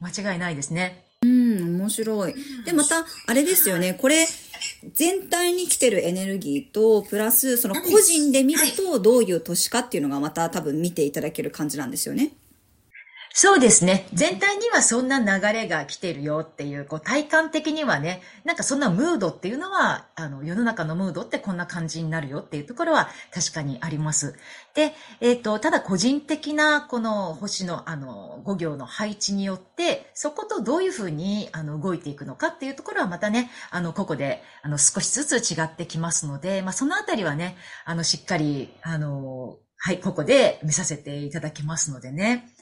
[0.00, 1.04] 間違いないですね。
[1.22, 2.34] うん、面白い。
[2.64, 4.26] で、また、あれですよね、これ、
[4.92, 12.32] 全体に来てるエネルギーと、プラス、その個人で見ると、どういう年かっていうのがまた多分見ていただける感じなんですよね。
[13.38, 14.08] そうですね。
[14.14, 24.36] 全体にはそんな流れが来てるよっていう、こう体感的にはね、なんかそんなムードっていうのは、あの、世の中のムードってこんな感じになるよっていうところは確かにあります。
[24.72, 42.55] で、えっ、と、ただ個人的なこの星のあの、5行の配置によって、そことどういうふうにあの動いていくのかっていうところはまたね、あの、ここであの少しずつ違ってきますので、まあそのあたりはね、あの、しっかり、あの、はい、ここで見させていただきますのでね。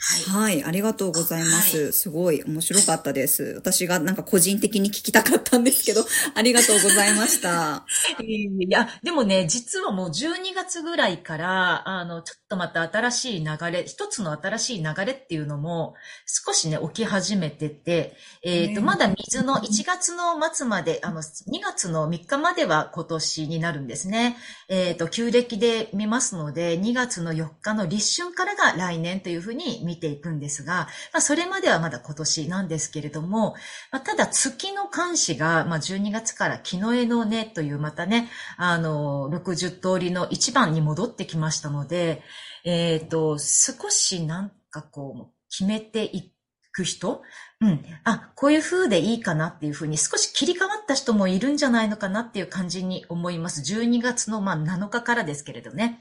[0.00, 0.54] はい。
[0.54, 1.86] はい、ありがとうございます。
[1.86, 3.54] はすごい面白かったです。
[3.56, 7.84] 私がなんか個人的に聞きたかったんですけど、 ありがとうございました。
[8.22, 15.94] いや、でもね、実はもう12月ぐらいから、あの、ちょっとまた新しい流れ、一つの新しい流れっていうのも
[16.26, 24.36] 少しね、起き始めてて、えっ、と、まだ水の1月の末まで、あの、2月の3日までは今年になるんですね。
[24.68, 33.54] えっ、と、旧暦で見ますので、2月の4日の立春からが来年というふうに見ていくんですが、まあ、それまではまだ今年なんですけれども、
[33.90, 42.22] まあ、ただ月の監視が、まあ、12月から木の絵の根というまたね、あの、60通りの1番に戻ってきましたので、
[42.64, 46.30] えっ、と、少しなんかこう、決めてい
[46.78, 47.22] く人？
[47.60, 47.84] うん。
[48.04, 53.60] あ、こういう風でいいかなっていう風に少し切り替わった人もいるんじゃないのかなっていう感じに思います。
[53.62, 56.00] 12月のまあ7日からですけれどね。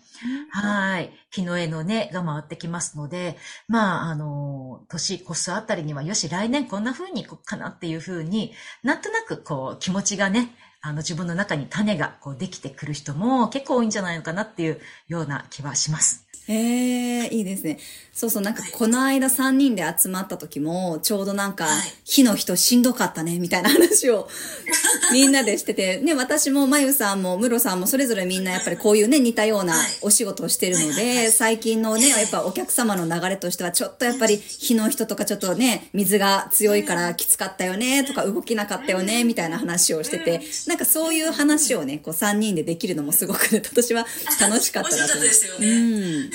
[0.52, 1.12] はい。
[1.32, 3.38] 木の絵の根が回ってきますので、
[3.68, 16.28] まあ、あの、年越すあたりには、よし、来年こんな風にいこうかなっていう風に、なんとなくこう、気持ちがね、あの、自分の中に種がこうできてくる人も結構多いんじゃないのかなっていうような気はします。
[16.48, 17.78] へえ、いいですね。
[18.14, 24.30] そうそう、なんかこの間3人で集まった時も、ちょうどなんかはい、火の人しんどかったね、みたいな話を
[25.12, 29.88] みんなでしてて、ね、私もまゆさんもムロさんもそれぞれみんなやっぱりこういうね、似たようなはい。
[30.02, 44.06] お仕事をしてるので、最近のね、やっぱお客様の流れとしては、ちょっとやっぱり火の人とかちょっとね、水が強いからきつかったよね、とか動きなかったよね、みたいな話をしてて、なんかそういう話をね、こう3人でできるのもすごく、私は
[44.40, 45.80] 楽しかったなと思う面白かったですよねう
[46.26, 46.30] ん。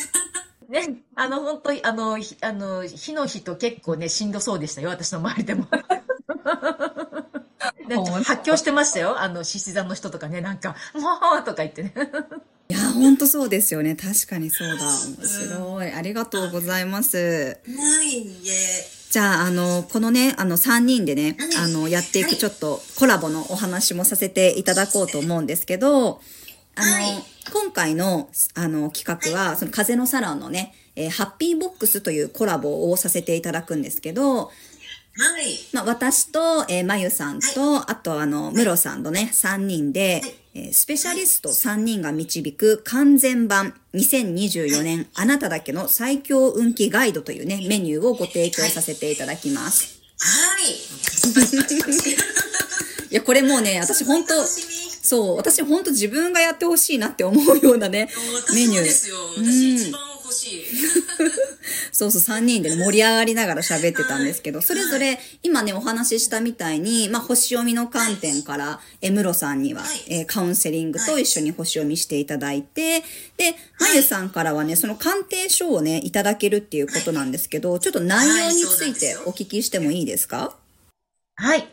[0.73, 5.66] ね、あの、本当に、あの、ひあの、火の日と結構ね、しんどそうでしたよ、私の周りでも。
[7.88, 11.92] ね発狂してましたよ、あの、獅子座の人とかね、なんか、もうとか言ってね。
[12.68, 13.95] いや、ほんとそうですよね。
[13.97, 14.85] 確かにそうだ。
[14.85, 15.92] 面白い。
[15.92, 17.59] ありがとうございます。
[17.66, 18.51] ないんで、
[19.12, 26.18] じゃあ、あの、このね、あの、3人でね、あの、やっていくちょっとコラボのお話もさせていただこうと思うんですけど、
[26.77, 27.22] あの、はい。
[27.53, 34.51] 今回の、あの、企画は、その風のサロンのね、えーハッピーボックスというコラボをさせていただくんですけど、
[35.14, 35.59] はい。
[35.72, 40.22] まあ、私と、えーまゆさんと、あとあの、ムロさんとね、3人で、
[40.55, 50.01] えースペシャリスト3人が導く完全版2024年あなただけの最強運気ガイドというね、メニューをご提供させていただきます。
[50.18, 50.72] はい。
[53.11, 58.09] いや、これもうね、私本当そう、私本当自分がやってほしいなって思うようなね、
[58.55, 58.79] メ私ニュー。
[58.79, 59.16] もですよ。
[59.37, 60.01] うん私一番
[60.33, 60.64] 欲しい。
[61.92, 70.03] そうそう、3人でね、盛り上がりながら喋ってたんですけど、それぞれ、今ね、お話ししたみたいに、まあ、星読みの観点から、え、ムロさんには、はい。
[70.09, 73.01] えーカウンセリングと一緒に星読みしていただいて、
[73.37, 79.23] で、まゆさんからはね、その鑑定書をね、いただけるっていうことなんですけど、ちょっと内容についてよ。
[79.27, 80.57] お聞きしてもいいですか？
[81.37, 81.68] はい。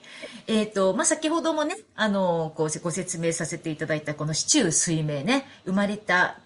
[0.47, 6.39] えっ、と、まあ、先ほどもね、あの、こう、ご説明させていただいた、この市中水明ね、生まれた、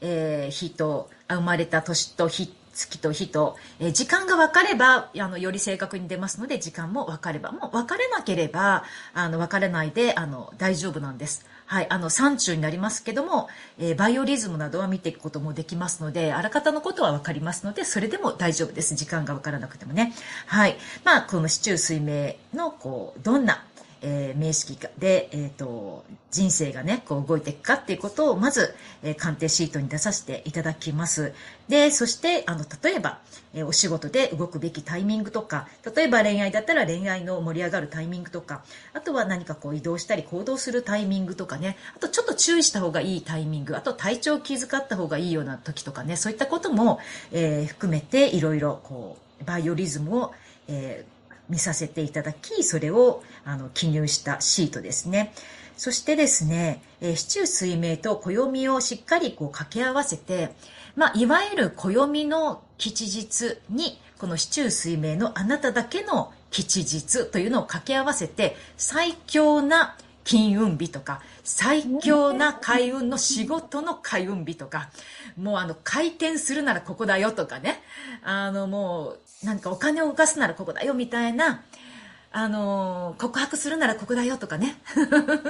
[0.00, 11.44] えー日と生まれた年と日、月と日と、え時間が分かれば、あの、より正確に出ますので、時間も分かれば、もう分かれなければ、あの、分からないで、あの、大丈夫なんです。
[11.66, 18.94] はい、あの、山中になりますけども、えーバイオリズムなどは見ていくこともできますので、あらかたのことは分かりますので、それでも大丈夫です。
[18.94, 20.14] 時間が分からなくてもね。
[20.46, 20.78] はい。
[21.04, 23.66] まあ、この市中水明の、こう、どんな、
[24.02, 31.32] えー名式で、えっ、と、人生がね、こう動いていくかっていうことを、まず、えー鑑定シートに出させていただきます。
[31.68, 33.20] で、そして、あの、例えば、
[33.54, 47.00] えーお仕事で動くべきタイミングとか、例えば恋愛だったら恋愛の盛り上がるタイミングとか、あとは何かこう移動したり行動するタイミングとかね、あとちょっと注意した方がいいタイミング、あと体調を気遣った方がいいような時とかね、そういったことも、
[47.32, 50.32] えー含めていろいろこう、バイオリズムを、
[50.68, 51.17] えー
[51.48, 55.32] 見させていただき、それをあの記入したシートですね。
[55.76, 60.50] そしてですね、えー、市中水明と暦をしっかりこう掛け合わせて、
[60.96, 74.90] まあ、いわゆる暦の吉日に、この市中水明のあなただけの吉日というのを掛け合わせて、最強な金運日とか、最強な開運の仕事の開運日とか、
[75.36, 77.80] もうあの、回転するならここだよとかね、
[78.22, 81.64] あのもう、なんかお金を動かすならここだよみたいな、
[82.32, 84.76] あの、告白するならここだよとかね。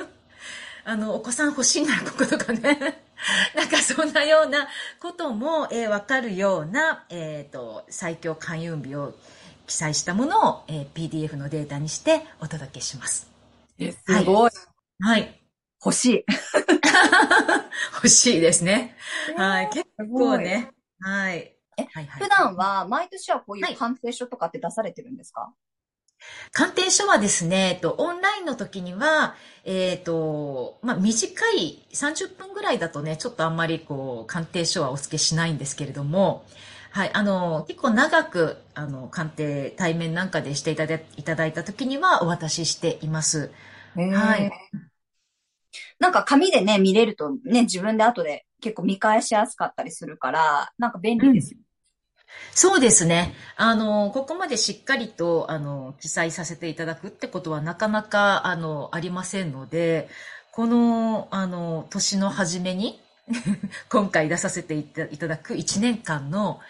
[0.84, 3.02] あの、お子さん欲しいならこことかね。
[3.54, 4.68] なんかそんなような
[5.00, 9.14] ことも、えーわかるような、えっ、と、最強開運日を
[9.66, 13.30] 記載したものを、えー PDF のデータにしてお届けします。
[13.78, 14.50] えすすごい。
[15.00, 15.40] はい。
[15.84, 16.24] 欲しい。
[17.94, 18.96] 欲しいですね。
[19.36, 19.70] はい。
[19.70, 19.86] 結。
[19.96, 20.70] 構ね。
[21.00, 21.57] はい。
[21.78, 25.52] えはいはい普段は毎年はこういはいう鑑定書とかって出されてるんですか？
[26.52, 36.44] 鑑定書はですね、えっと、オンラインの時には、えっと、まあ、短い30分ぐらいだとね、ちょっとあんまりこう、鑑定書はお付けしないんですけれども、
[36.90, 43.50] はい、あの、結構長く、あの、鑑定、対面なんかでしていただいいただいた時にはお渡ししています。
[43.94, 44.50] はい。
[45.98, 51.60] なんか紙でね、見れるとね、自分で後で結構見返しやすかったりするから、なんか便利ですよ。
[52.52, 53.34] そうですね。
[53.56, 60.08] あの、ここまでしっかりと、あの、記載させていただくってことはなかなか、あの、ありませんので、
[60.52, 63.00] この、あの、年の初めに、
[63.90, 66.60] 今回出させていただく1年間の、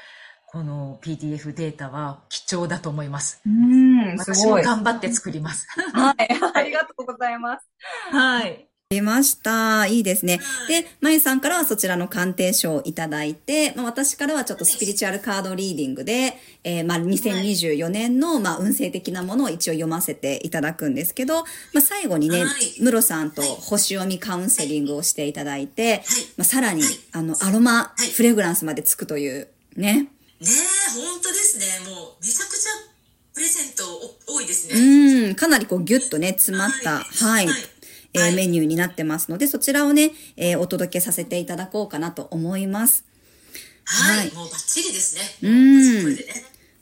[0.50, 3.42] この PDF データは貴重だと思います。
[3.46, 4.62] うん、す私もごい。
[4.62, 5.66] 頑張って作ります。
[5.92, 7.66] はい、 ありがとうございます。
[8.10, 8.66] はい。
[8.90, 9.86] 出ました。
[9.86, 10.40] いいですね。
[10.66, 21.44] で、まゆさんからはそちらの鑑定書をいただいて、まあ、私からはちょっとスピリチュアルカードリーディングで、えーまあ、2024年の、まあ、運勢的なものを一応読ませていただくんですけど、ま
[21.76, 26.00] あ、最後にねはい、ムロさんと星読みカウンセリングをしていただいて、はい。
[26.38, 28.10] まあ、さらにはい、あの、アロマはい。
[28.10, 29.92] フレグランスまでつくという、ね。
[29.92, 30.08] ね
[30.40, 30.44] え、
[30.94, 31.90] 本当ですね。
[31.90, 32.70] もう、めちゃくちゃ
[33.34, 33.84] プレゼント
[34.30, 35.28] お多いですね。
[35.28, 37.48] うん、かなりこうギュッとね、詰まった、はい
[38.26, 43.04] えメニューになってますので、そちらをね、えーお届けさせていただこうかなと思います。
[43.84, 45.22] はい、はいもうバッチリですね。
[45.42, 46.24] うんね。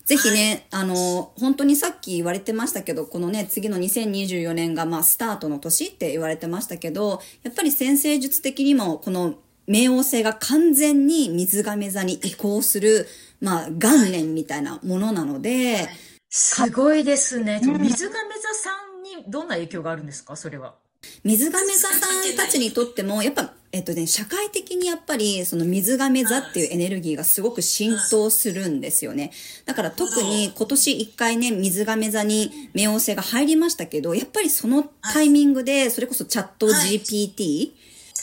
[0.05, 9.35] ぜひね、あの、本当にさっき言われてましたけど、このね、次の2024年がまあスタートの年って言われてましたけど、やっぱり先生術的にもこの
[9.68, 13.09] 冥王星が完全に水亀座に移行する、
[13.40, 15.88] まあ元年みたいなものなので、
[16.31, 17.61] すごいですね。
[17.62, 18.70] うん水亀座さ
[19.01, 20.37] んにどんな影響があるんですか？
[20.37, 20.77] それは。
[21.25, 29.33] 水亀座さんたちにとっても、やっぱ、えっとね、社会的にやっぱり、その水亀座っていうエネルギーがすごく浸透するんですよね。
[29.64, 37.73] だから特に今年一回ね、水亀座に冥王星が入りましたけど、やっぱりそのタイミングで、それこそチャット GPT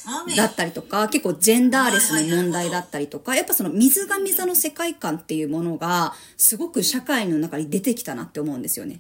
[0.05, 0.35] はい。
[0.35, 8.99] だったりとか、結構ジェンダーレスの問題だったりとか、やっぱその水亀座の世界観っていうものが、すごく社会の中に出てきたなって思うんですよね。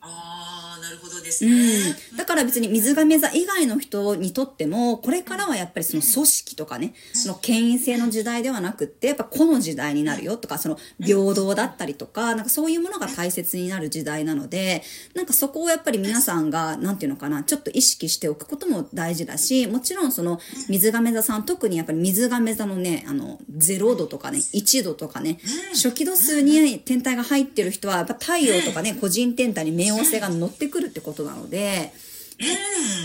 [0.00, 0.51] ああ、な
[0.92, 1.90] るほどですうね。
[2.12, 2.16] ん。
[2.16, 14.82] だから別に水亀座以外の人にとっても、これからはやっぱりその組織とかね、その権威性の時代ではなくって、やっぱ個の時代になるよとか、その平等だったりとか、なんかそういうものが大切になる時代なので、
[15.14, 25.38] なんかそこをやっぱり皆さんが、なんていうのかな、ちょっと意識しておくことも大事だし、もちろんその水亀座さん、特にやっぱり水亀座のね、あの、0度とかね、1度とかね、
[25.72, 31.92] 初期度数に天体が入ってる人は、やっぱ太陽とかね、個人天体に冥王星が乗ってくるってことなので、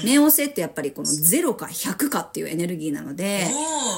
[0.03, 3.45] 冥王星ってやっぱりこの0か100かっていうエネルギーなので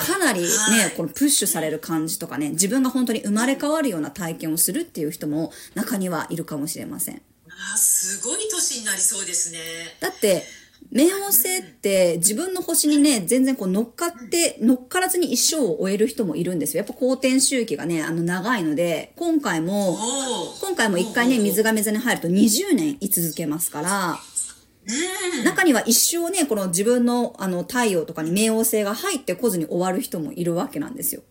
[0.02, 7.22] かなりねはい、このプッシュされる感じとかね、自分が本当に生まれ変わるような体験をするっていう人も中にはいるかもしれません。
[7.48, 9.60] あーすごい年になりそうですね。
[10.00, 10.44] だって、
[10.92, 16.80] 冥王星って自分の星にね、全然こう乗っかって、乗っからずに一生を終える人もいるんですよ。
[16.80, 19.98] やっぱ公転周期がね、あの長いので、今回も。
[20.62, 24.20] 今回も一回ね、水亀座に入ると20年居続けますから、
[25.38, 25.44] うん。
[25.44, 31.22] 中には一生ね、この自分のあの太陽とかに冥王星が入ってこずに終わる人もいるわけなんですよ。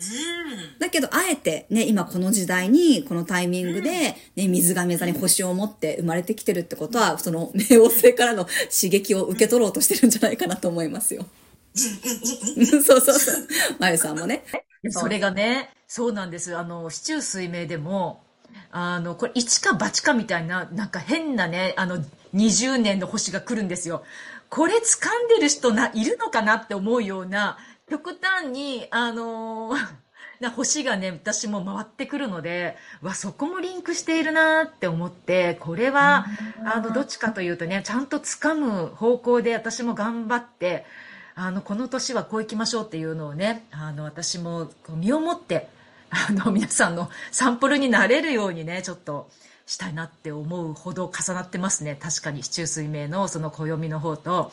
[0.00, 0.78] うん。
[0.78, 11.26] だけど、あえてね、今この時代に、このタイミングで、ね、水亀座に星を持って生まれてきてるってことは、その冥王星からの刺激を受け取ろうとしてるんじゃないかなと思いますよ。
[11.74, 13.46] そうそうそう。
[13.78, 14.44] まゆさんもね。
[14.90, 16.56] それがね、そうなんです。
[16.56, 18.24] あの、市中水明でも、
[18.70, 22.02] あの、これ、一か八かみたいな、なんか変なね、あの、
[22.34, 24.02] 20年の星が来るんですよ。
[24.48, 27.58] これ掴んでる人な、いるのかなって思うような、
[27.90, 29.76] 極端に、あのー
[30.40, 36.24] な星がね、私も回ってくるので、わ、そこもリンクしているなって思って、これは、
[36.64, 40.86] あの、どっちかというとね、ちゃんと掴む方向で私も頑張って、
[41.34, 45.68] あの、この年はこう行きましょうっていうのをね、あの、私も身をもって、
[46.08, 49.28] あの、皆さんのサンプルになれるようにね、ちょっと
[49.66, 51.98] したいなって思うほど重なってますね。
[52.00, 54.52] 確かに、市中水明のその暦の方と、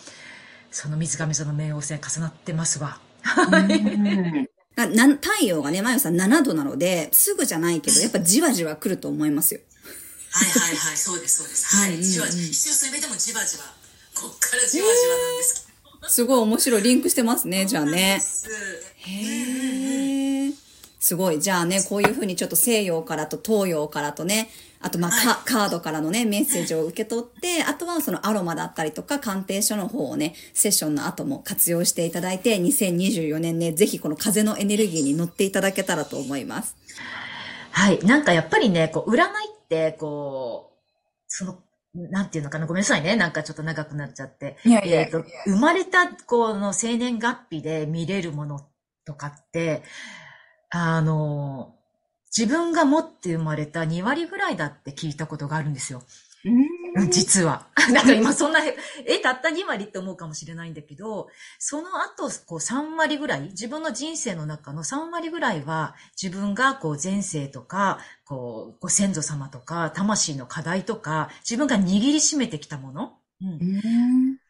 [0.70, 3.00] その水亀座の冥王星重なってますわ。
[4.76, 9.62] なな太陽がね、まゆさん7度なので、すぐじゃないけど、やっぱじわじわ来ると思いますよ。
[10.32, 11.76] はいはいはい、そうですそうです。
[11.76, 11.96] はい。
[11.96, 12.44] うんじわじわ。
[12.44, 13.64] 一周水面でもじわじわ。
[14.14, 15.68] こっからじわじわなんです
[16.02, 16.82] けすごい面白い。
[16.84, 18.22] リンクしてますね、じゃあね。
[18.46, 19.12] ど。
[19.12, 20.54] へー
[21.00, 21.40] すごい。
[21.40, 24.50] じゃあね、こういうふうにちょっと西洋からと東洋からとね、
[24.80, 36.76] あとまあ、カカードからのね、メッセージを受け取って、あとはそのアロマだったりとか、鑑定書の方をね、セッションの後も活用していただいて、2024年ね、ぜひこの風のエネルギーに乗っていただけたらと思います。
[37.72, 38.00] はい。
[38.06, 39.28] なんかやっぱりね、こう、占い
[39.64, 40.78] って、こう、
[41.28, 41.60] その、
[41.94, 43.16] なんていうのかな、ごめんなさいね。
[43.16, 44.58] なんかちょっと長くなっちゃって。
[44.64, 48.68] いやいやいやえっと、生まれた、この生年月日で見れるもの
[49.06, 49.84] とかって、
[50.70, 51.77] あの、
[52.36, 56.04] 自分が持って生まれた2割ぐらいだって聞いたことがあるんですよ。
[57.10, 57.68] 実は。
[57.76, 74.47] か今そんな、え、たった2割って思うかもしれないんだけど、その後、こう3割ぐらい、自分の人生の中の3割ぐらいは、自分がこう前世とか、こう、ご先祖様とか、魂の課題とか、自分が握りしめてきたもの、うん、を、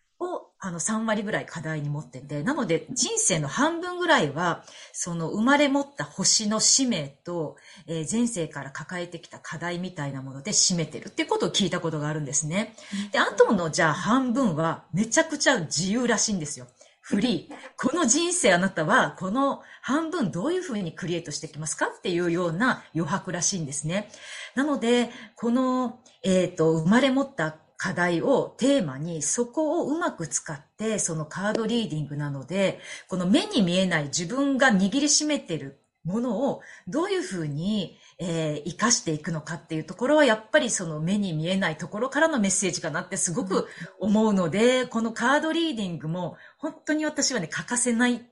[0.59, 12.75] あの、3割ぐらい課題に持ってて、なので、人生の半分ぐらいは、その、生まれ持った星の使命と、えー前世から抱えてきた課題みたいなもので占めてるってことを聞いたことがあるんですね。
[13.11, 16.67] で、あとの、じゃあ半分は、めちゃくちゃ自由らしいんですよ。
[17.01, 17.55] フリー。
[17.77, 24.09] この人生あなたは、この半分どういうふうにクリエイトしてきますかっていうような余白らしいんですね。
[24.55, 43.67] なので、この、えっ、と、生まれ持った課題をテーマに、そこをうまく使って、そのカードリーディングなので、この目に見えない自分が握りしめてるものをどういうふうに、えー、活かしていくのかっていうところは、やっぱりその目に見えないところからのメッセージかなってすごく
[43.99, 48.25] 思うので、このカードリーディングも本当に私はね、欠かせない、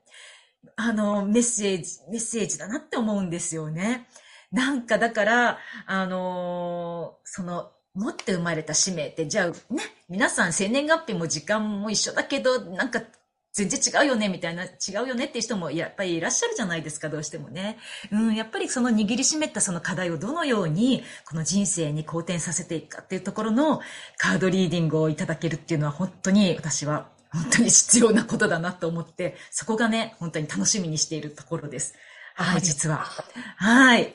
[0.76, 4.08] あの、メッセージ、メッセージだなって思うんですよね。
[4.52, 13.02] なんかだから、あのーその、持って生まれた使命って、じゃあね、皆さん生年月日も時間も一緒だけど、なんか
[13.54, 14.70] 全然違うよね、みたいな、違
[15.06, 17.78] うよねっていう人もやっぱりいらっしゃるじゃないですか、どうしてもね。
[18.12, 23.80] うん、やっぱりその握りしめたその課題をどのように、この人生に好転させていくかっていうところの
[24.18, 31.96] カードリーディングをいただけるっていうのは本当に私は本当に必要なことだなと思って、そこがね、本当に楽しみにしているところです。
[32.36, 33.06] はい、実は。
[33.56, 34.14] はい。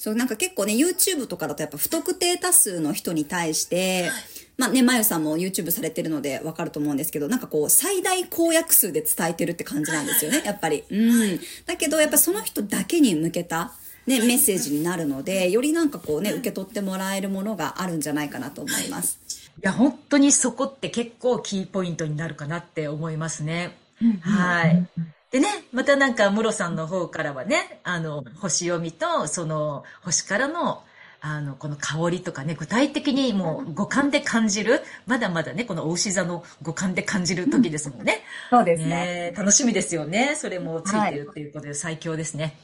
[0.00, 4.10] そう、なんか結構ね、YouTube とかだとやっぱ不特定多数の人に対して、
[4.56, 10.84] まあね、まゆさんも YouTube されてるのでわかると思うんですけど、なんかこう、最大公約数で伝えてるって感じなんですよね、やっぱり。
[10.88, 11.38] うん。
[11.66, 13.74] だけど、やっぱその人だけに向けた、
[14.06, 19.18] ね、メッセージになるので、よりなんかこうね、受け取ってもらえるものがあるんじゃないかなと思います。
[19.58, 23.76] いや、本当にそこって結構キーポイントになるかなって思いますね。
[24.22, 24.86] はい。
[25.30, 30.82] でね、またなんか、ムロさんの方からはね、あの、星読みと、その、星からの、
[31.20, 38.22] あの、この香りとかね、具体的にもう五感で感じる、まだまだね、このお牛座の五感で感じる時ですもんね。
[38.48, 40.34] そうでね楽しみですよね。
[40.36, 42.56] それもついてるっていうことで最強ですね。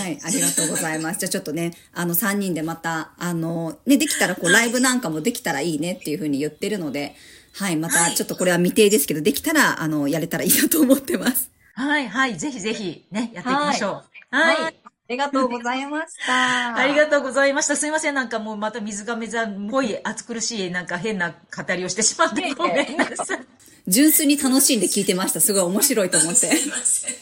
[0.00, 1.20] はい、ありがとうございます。
[1.20, 7.14] じゃあちょっとね、あの、3人でまた、あの、ね、できたらこう、ライブなんかもできたらいいねっていうふうに言ってるので、
[7.54, 11.51] はい、またちょっとこれは未定ですけど、できたら、あの、やれたらいいなと思ってます。
[11.74, 12.36] はい、はい。
[12.36, 14.02] ぜひぜひね、やっていきましょ
[14.32, 14.36] う。
[14.36, 14.82] はい。
[15.12, 16.76] りがとうございました。
[16.76, 17.76] ありがとうございました。
[17.76, 18.14] すいません。
[18.14, 23.46] なんかもうまた水亀座っぽい暑苦しい、なんか変な語りをしてしまってごめんなさい。
[23.86, 25.40] 純粋に楽しんで聞いてました。
[25.40, 26.56] すごい面白いと思って。
[26.56, 27.14] すいません。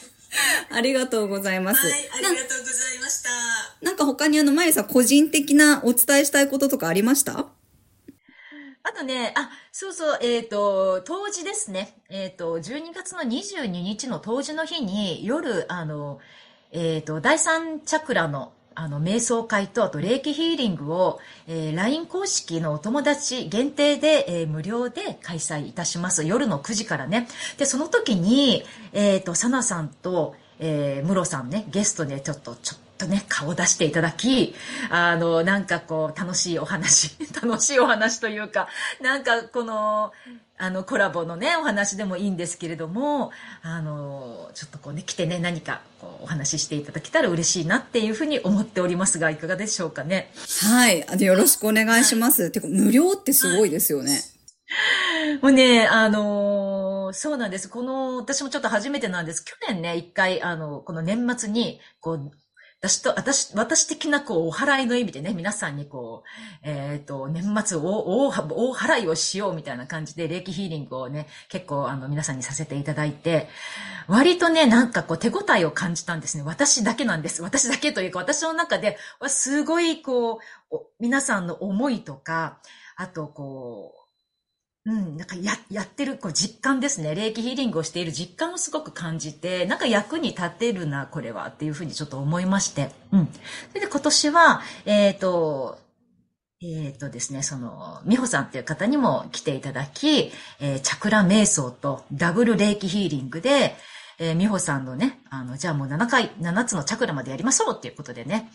[0.71, 1.85] ありがとうございます。
[1.85, 3.29] はい、ありがとうございました。
[3.81, 7.47] なんか他にあの、まゆさん個人的なお伝えしたいこととかありました？
[8.83, 16.19] あとね、あ、そうそう、えっ、と、当時ですね、えっ、と、12月の22日の当時の日に、夜、あの、
[16.71, 26.23] えっ、と、第三チャクラの、あの、瞑想会と、あと、霊気ヒーリングを、えー LINE 公式のお友達限定で、えー無料で開催いたします。
[26.23, 27.27] 夜の9時からね。
[27.57, 28.63] で、その時に、
[28.93, 34.55] えっ、と、サナさんと、えー、ムロさんね、ゲストでちょっと、ちょっとね、顔出していただき、
[34.89, 38.67] あの、なんかこう、楽しいお話、 楽しいお話というか、
[39.01, 40.11] なんかこの、
[40.57, 43.31] あの、コラボのね、お話でもいいんですけれども、
[43.63, 50.31] あの、ちょっとこうね、来てね、何かこうお話ししていただけたら嬉しいなっていうふうに思っておりますが、いかがでしょうかね。
[50.61, 51.07] はい。
[51.07, 52.51] あのよろしくお願いします。
[52.51, 54.21] てか、無料ってすごいですよね。
[55.41, 57.69] もうね、あのーそうなんです。
[57.69, 59.43] この、私もちょっと初めてなんです。
[59.43, 62.31] 去年ね、一回、あの、この年末に、こう、
[62.83, 73.49] 私と、私、私的な、こう、お払いの意味でね、皆さんにこう、えっ、と、年末大、大、払いをしようみたいな感じで、霊気ヒーリングをね、結構、あの、皆さんにさせていただいて、
[74.07, 76.43] 割とね、なんかこう、手応えを感じたんですね。
[76.43, 77.43] 私だけなんです。
[77.43, 80.39] 私だけというか、私の中で、わすごい、こ
[80.71, 82.57] う、皆さんの思いとか、
[82.95, 84.00] あと、こう、
[84.83, 87.13] うん、なんかや、やってる、こう実感ですね。
[87.13, 92.89] 霊気ヒーリングをしている実感をすごく感じて、なんか役に立てるな、これは、っていうふうにちょっと思いまして。
[93.11, 93.27] うん。
[93.69, 95.77] それで今年は、えっ、と、
[96.63, 103.75] えっ、とですね、その、美穂さんっていう方にも来ていただき、えーチャクラ瞑想とダブル霊気ヒーリングで、
[104.17, 108.51] えー美穂さんのね、あの、じゃあもう7回、7つのチャクラまでやりましょうっていうことでね、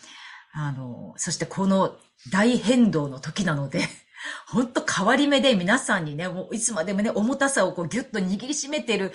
[0.53, 1.95] あの、そしてこの
[2.33, 3.87] 大変動の時なので、
[4.47, 9.11] 本当変わり目で皆さんにね、もういつまでもね、重たさをこうギュッと握りしめてる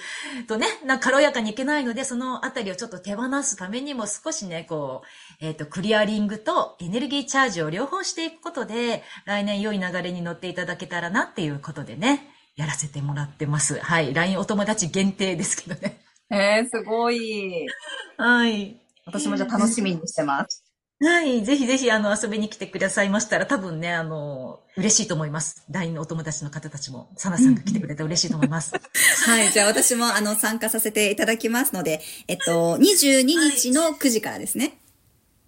[0.47, 5.03] とね、な軽やかにいけないので、そのあたりをちょっと手放すためにも少しね、こ
[5.41, 13.79] う、えっ、と、クリアリングとエネルギーチャージを両方していくことで、来年良い流れに乗っていただけたらなっていうことでね、やらせてもらってます。
[13.79, 14.13] はい。
[14.15, 16.01] LINE お友達限定ですけどね。
[16.31, 17.67] えー、すごい。
[18.19, 18.81] はい。
[19.05, 20.62] 私もじゃあ楽しみにしてます。
[21.05, 21.43] はい。
[21.45, 25.65] ぜひぜひ、あの、遊びに来てくださいましたら、多分ね、あの、嬉しいと思います。
[25.69, 28.73] LINE のお友達の方たちも、サナさんが来てくれて嬉しいと思います。
[29.27, 29.51] はい。
[29.51, 34.79] じゃあ私もあの参加させていただきますので、えっと、22日の9時からですね。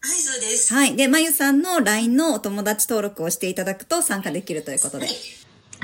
[0.01, 0.75] はい、そうです。
[0.75, 0.97] はい。
[0.97, 5.07] で、まゆさんの LINE のお友達登録をしていただくと参加できるということで。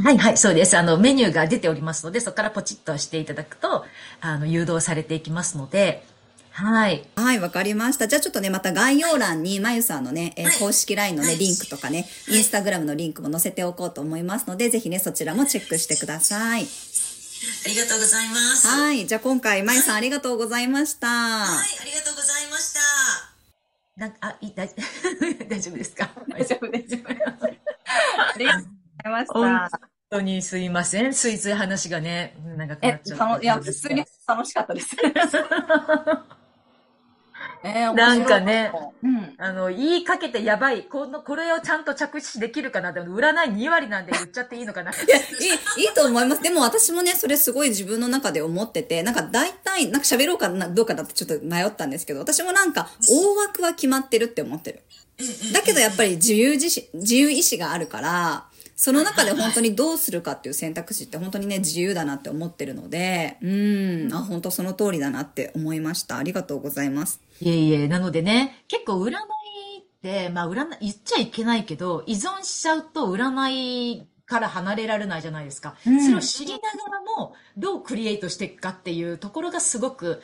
[0.02, 0.76] はい、はい、そうです。
[0.76, 3.84] あの、メニューが出ておりますので、そこからポチッとしていただくと、
[4.20, 6.04] あの、誘導されていきますので、
[6.52, 7.04] はい。
[7.16, 8.06] はい、わかりました。
[8.08, 16.62] じゃあちょっとね、また概要欄にまゆさんのね、えーはい公式 LINE のね、はいリンクとかね、インスタグラムのリンクも載せておこうと思いますので、ぜひね、そちらもチェックしてください。
[16.64, 18.66] ありがとうございます。
[18.66, 19.06] はい、はい。
[19.06, 21.08] じゃあ今回、まゆさんありがとうございました。
[21.08, 21.46] あ
[21.84, 22.80] りがとうございました。
[23.96, 24.68] なんあ、いい、大
[25.48, 26.10] 大丈夫ですか？
[26.28, 28.70] 大丈夫大丈夫ありがとうご
[29.04, 29.78] ざいました。
[29.78, 29.80] 本
[30.10, 31.12] 当にすいません。
[31.12, 33.44] ついつい話がね、長くなえっ、ちゃたの、って。
[33.44, 34.88] いや、普通に楽しかったです。
[37.62, 38.70] えーなんかね。
[38.72, 40.84] 面白かったあの、言いかけてやばい。
[40.84, 42.90] この、これをちゃんと着手できるかな？
[42.90, 44.90] って、占い2割なんで言っちゃっていいのかな？
[44.92, 46.42] いや、いい、いいと思います。
[46.42, 54.82] でも私もね、それすごい自分の中で思ってて、なんか大体、なんか喋ろうかな、どうかなってちょっと迷ったんですけど、私もなんか大枠は決まってるって思ってる。
[55.52, 58.46] だけどやっぱり自由自し自由意志があるから、
[58.80, 66.16] その中で本当にどうするかっていう選択肢って本当にね、自由だなって思ってるので、うん、あ、本当その通りだなって思いました。
[66.16, 67.20] ありがとうございます。
[67.42, 69.14] いえいえ、なのでね、結構占い
[69.82, 75.74] って、まあ占い、言っちゃいけないけど、依存しちゃうと占いから離れられないじゃないですか。
[75.86, 80.22] うんそれを知りながらも、どうクリエイトしていくかっていうところがすごく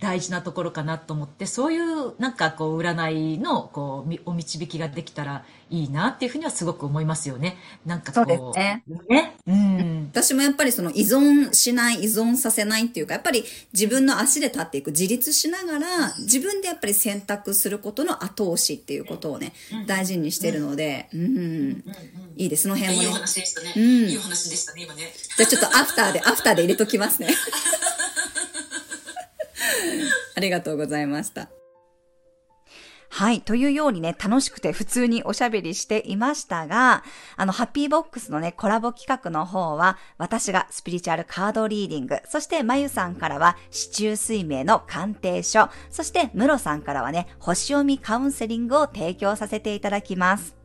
[0.00, 7.56] 大事なところかなと思って、そういうなんかこう占いのこうみお導きができたらいいなっていうふうにはすごく思いますよね。
[7.86, 8.36] なんかこう。
[8.36, 9.08] そうですね。
[9.08, 9.36] ね？
[9.46, 10.10] うん。
[10.12, 19.52] 私もやっぱりその依存しない、依存させないっていうか、やっぱり自分の足で立っていく、自立しながら、自分でやっぱり選択することの後押しっていうことをね、
[19.86, 21.84] 大事にしてるので、うん、
[22.36, 23.14] いいです、その辺もねいいお。
[23.14, 23.72] 話でしたね。
[23.76, 25.12] うんいいお話でしたね、今ね。
[25.36, 27.28] じゃあちょっとアフターで、アフターで入れときますね。
[30.36, 31.50] ありがとうございました。
[33.10, 33.40] はい。
[33.40, 37.02] というようにね、楽しくて普通におしゃべりしていましたが、
[37.36, 50.57] あの、ハッピーボックスのね、コラボ企画の方は、私がスピリチュアルカードリーディング、そしてまゆさんからは、市中水明の鑑定書、そしてムロさんからはね、星読みカウンセリングを提供させていただきます。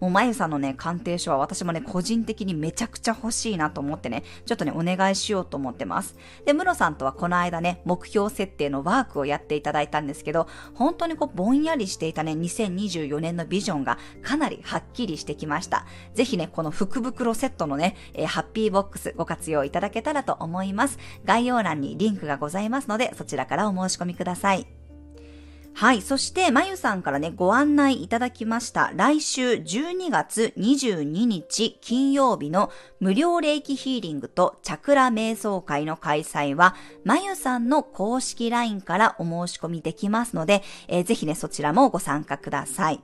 [0.00, 6.16] もう、まゆさんのね、鑑定書は私もね、個人的にめちゃくちゃ欲しいなと思ってね、ちょっとね、お願いしようと思ってます。
[6.46, 15.86] で、ムロさんとはこの間ね、目標設定のワークをやっていただいたんですけど、本当にこう、ぼんやりしていたね、2024年のビジョンがかなりはっきりしてきました。
[16.14, 20.98] ぜひね、この福袋セットのね、えーハッピーボックスご活用いただけたらと思います。
[21.24, 24.77] 概要欄にリンクがございますので、そちらからお申し込みください。
[25.78, 26.02] はい。
[26.02, 28.90] そして、まゆさんからね、ご案内いただきました。
[28.96, 36.74] 来週12月22日金曜日の無料霊気ヒーリングとチャクラ瞑想会の開催は、
[37.04, 43.00] まゆさんの公式 LINE からお申し込みできますので、えーぜひね、そちらもご参加ください。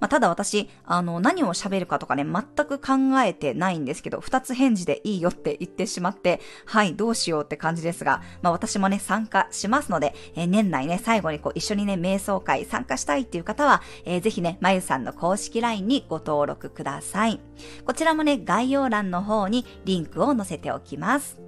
[0.00, 17.40] まあ、ただ私、あの、何を喋るかとかね、全く考えてないんですけど、二つ返事でいいよって言ってしまって、はい、どうしようって感じですが、まあ、私もね、参加しますので、えー年内ね、最後にこう、一緒にね、瞑想会参加したいっていう方は、えーぜひね、まゆさんの公式 LINE にご登録ください。
[17.84, 21.40] こちらもね、概要欄の方にリンクを載せておきます。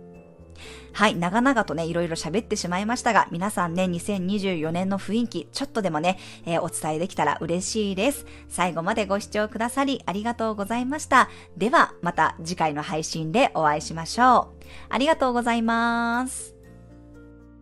[0.92, 8.26] はい、長々とね、いろいろ喋ってしまいましたが、皆さんね、2024年の雰囲気、ちょっとでもね、えーお伝えできたら嬉しいです。
[8.48, 11.28] 最後までご視聴くださり、ありがとうございました。
[11.56, 14.64] では、また次回の配信でお会いしましょう。
[14.88, 16.57] ありがとうございます。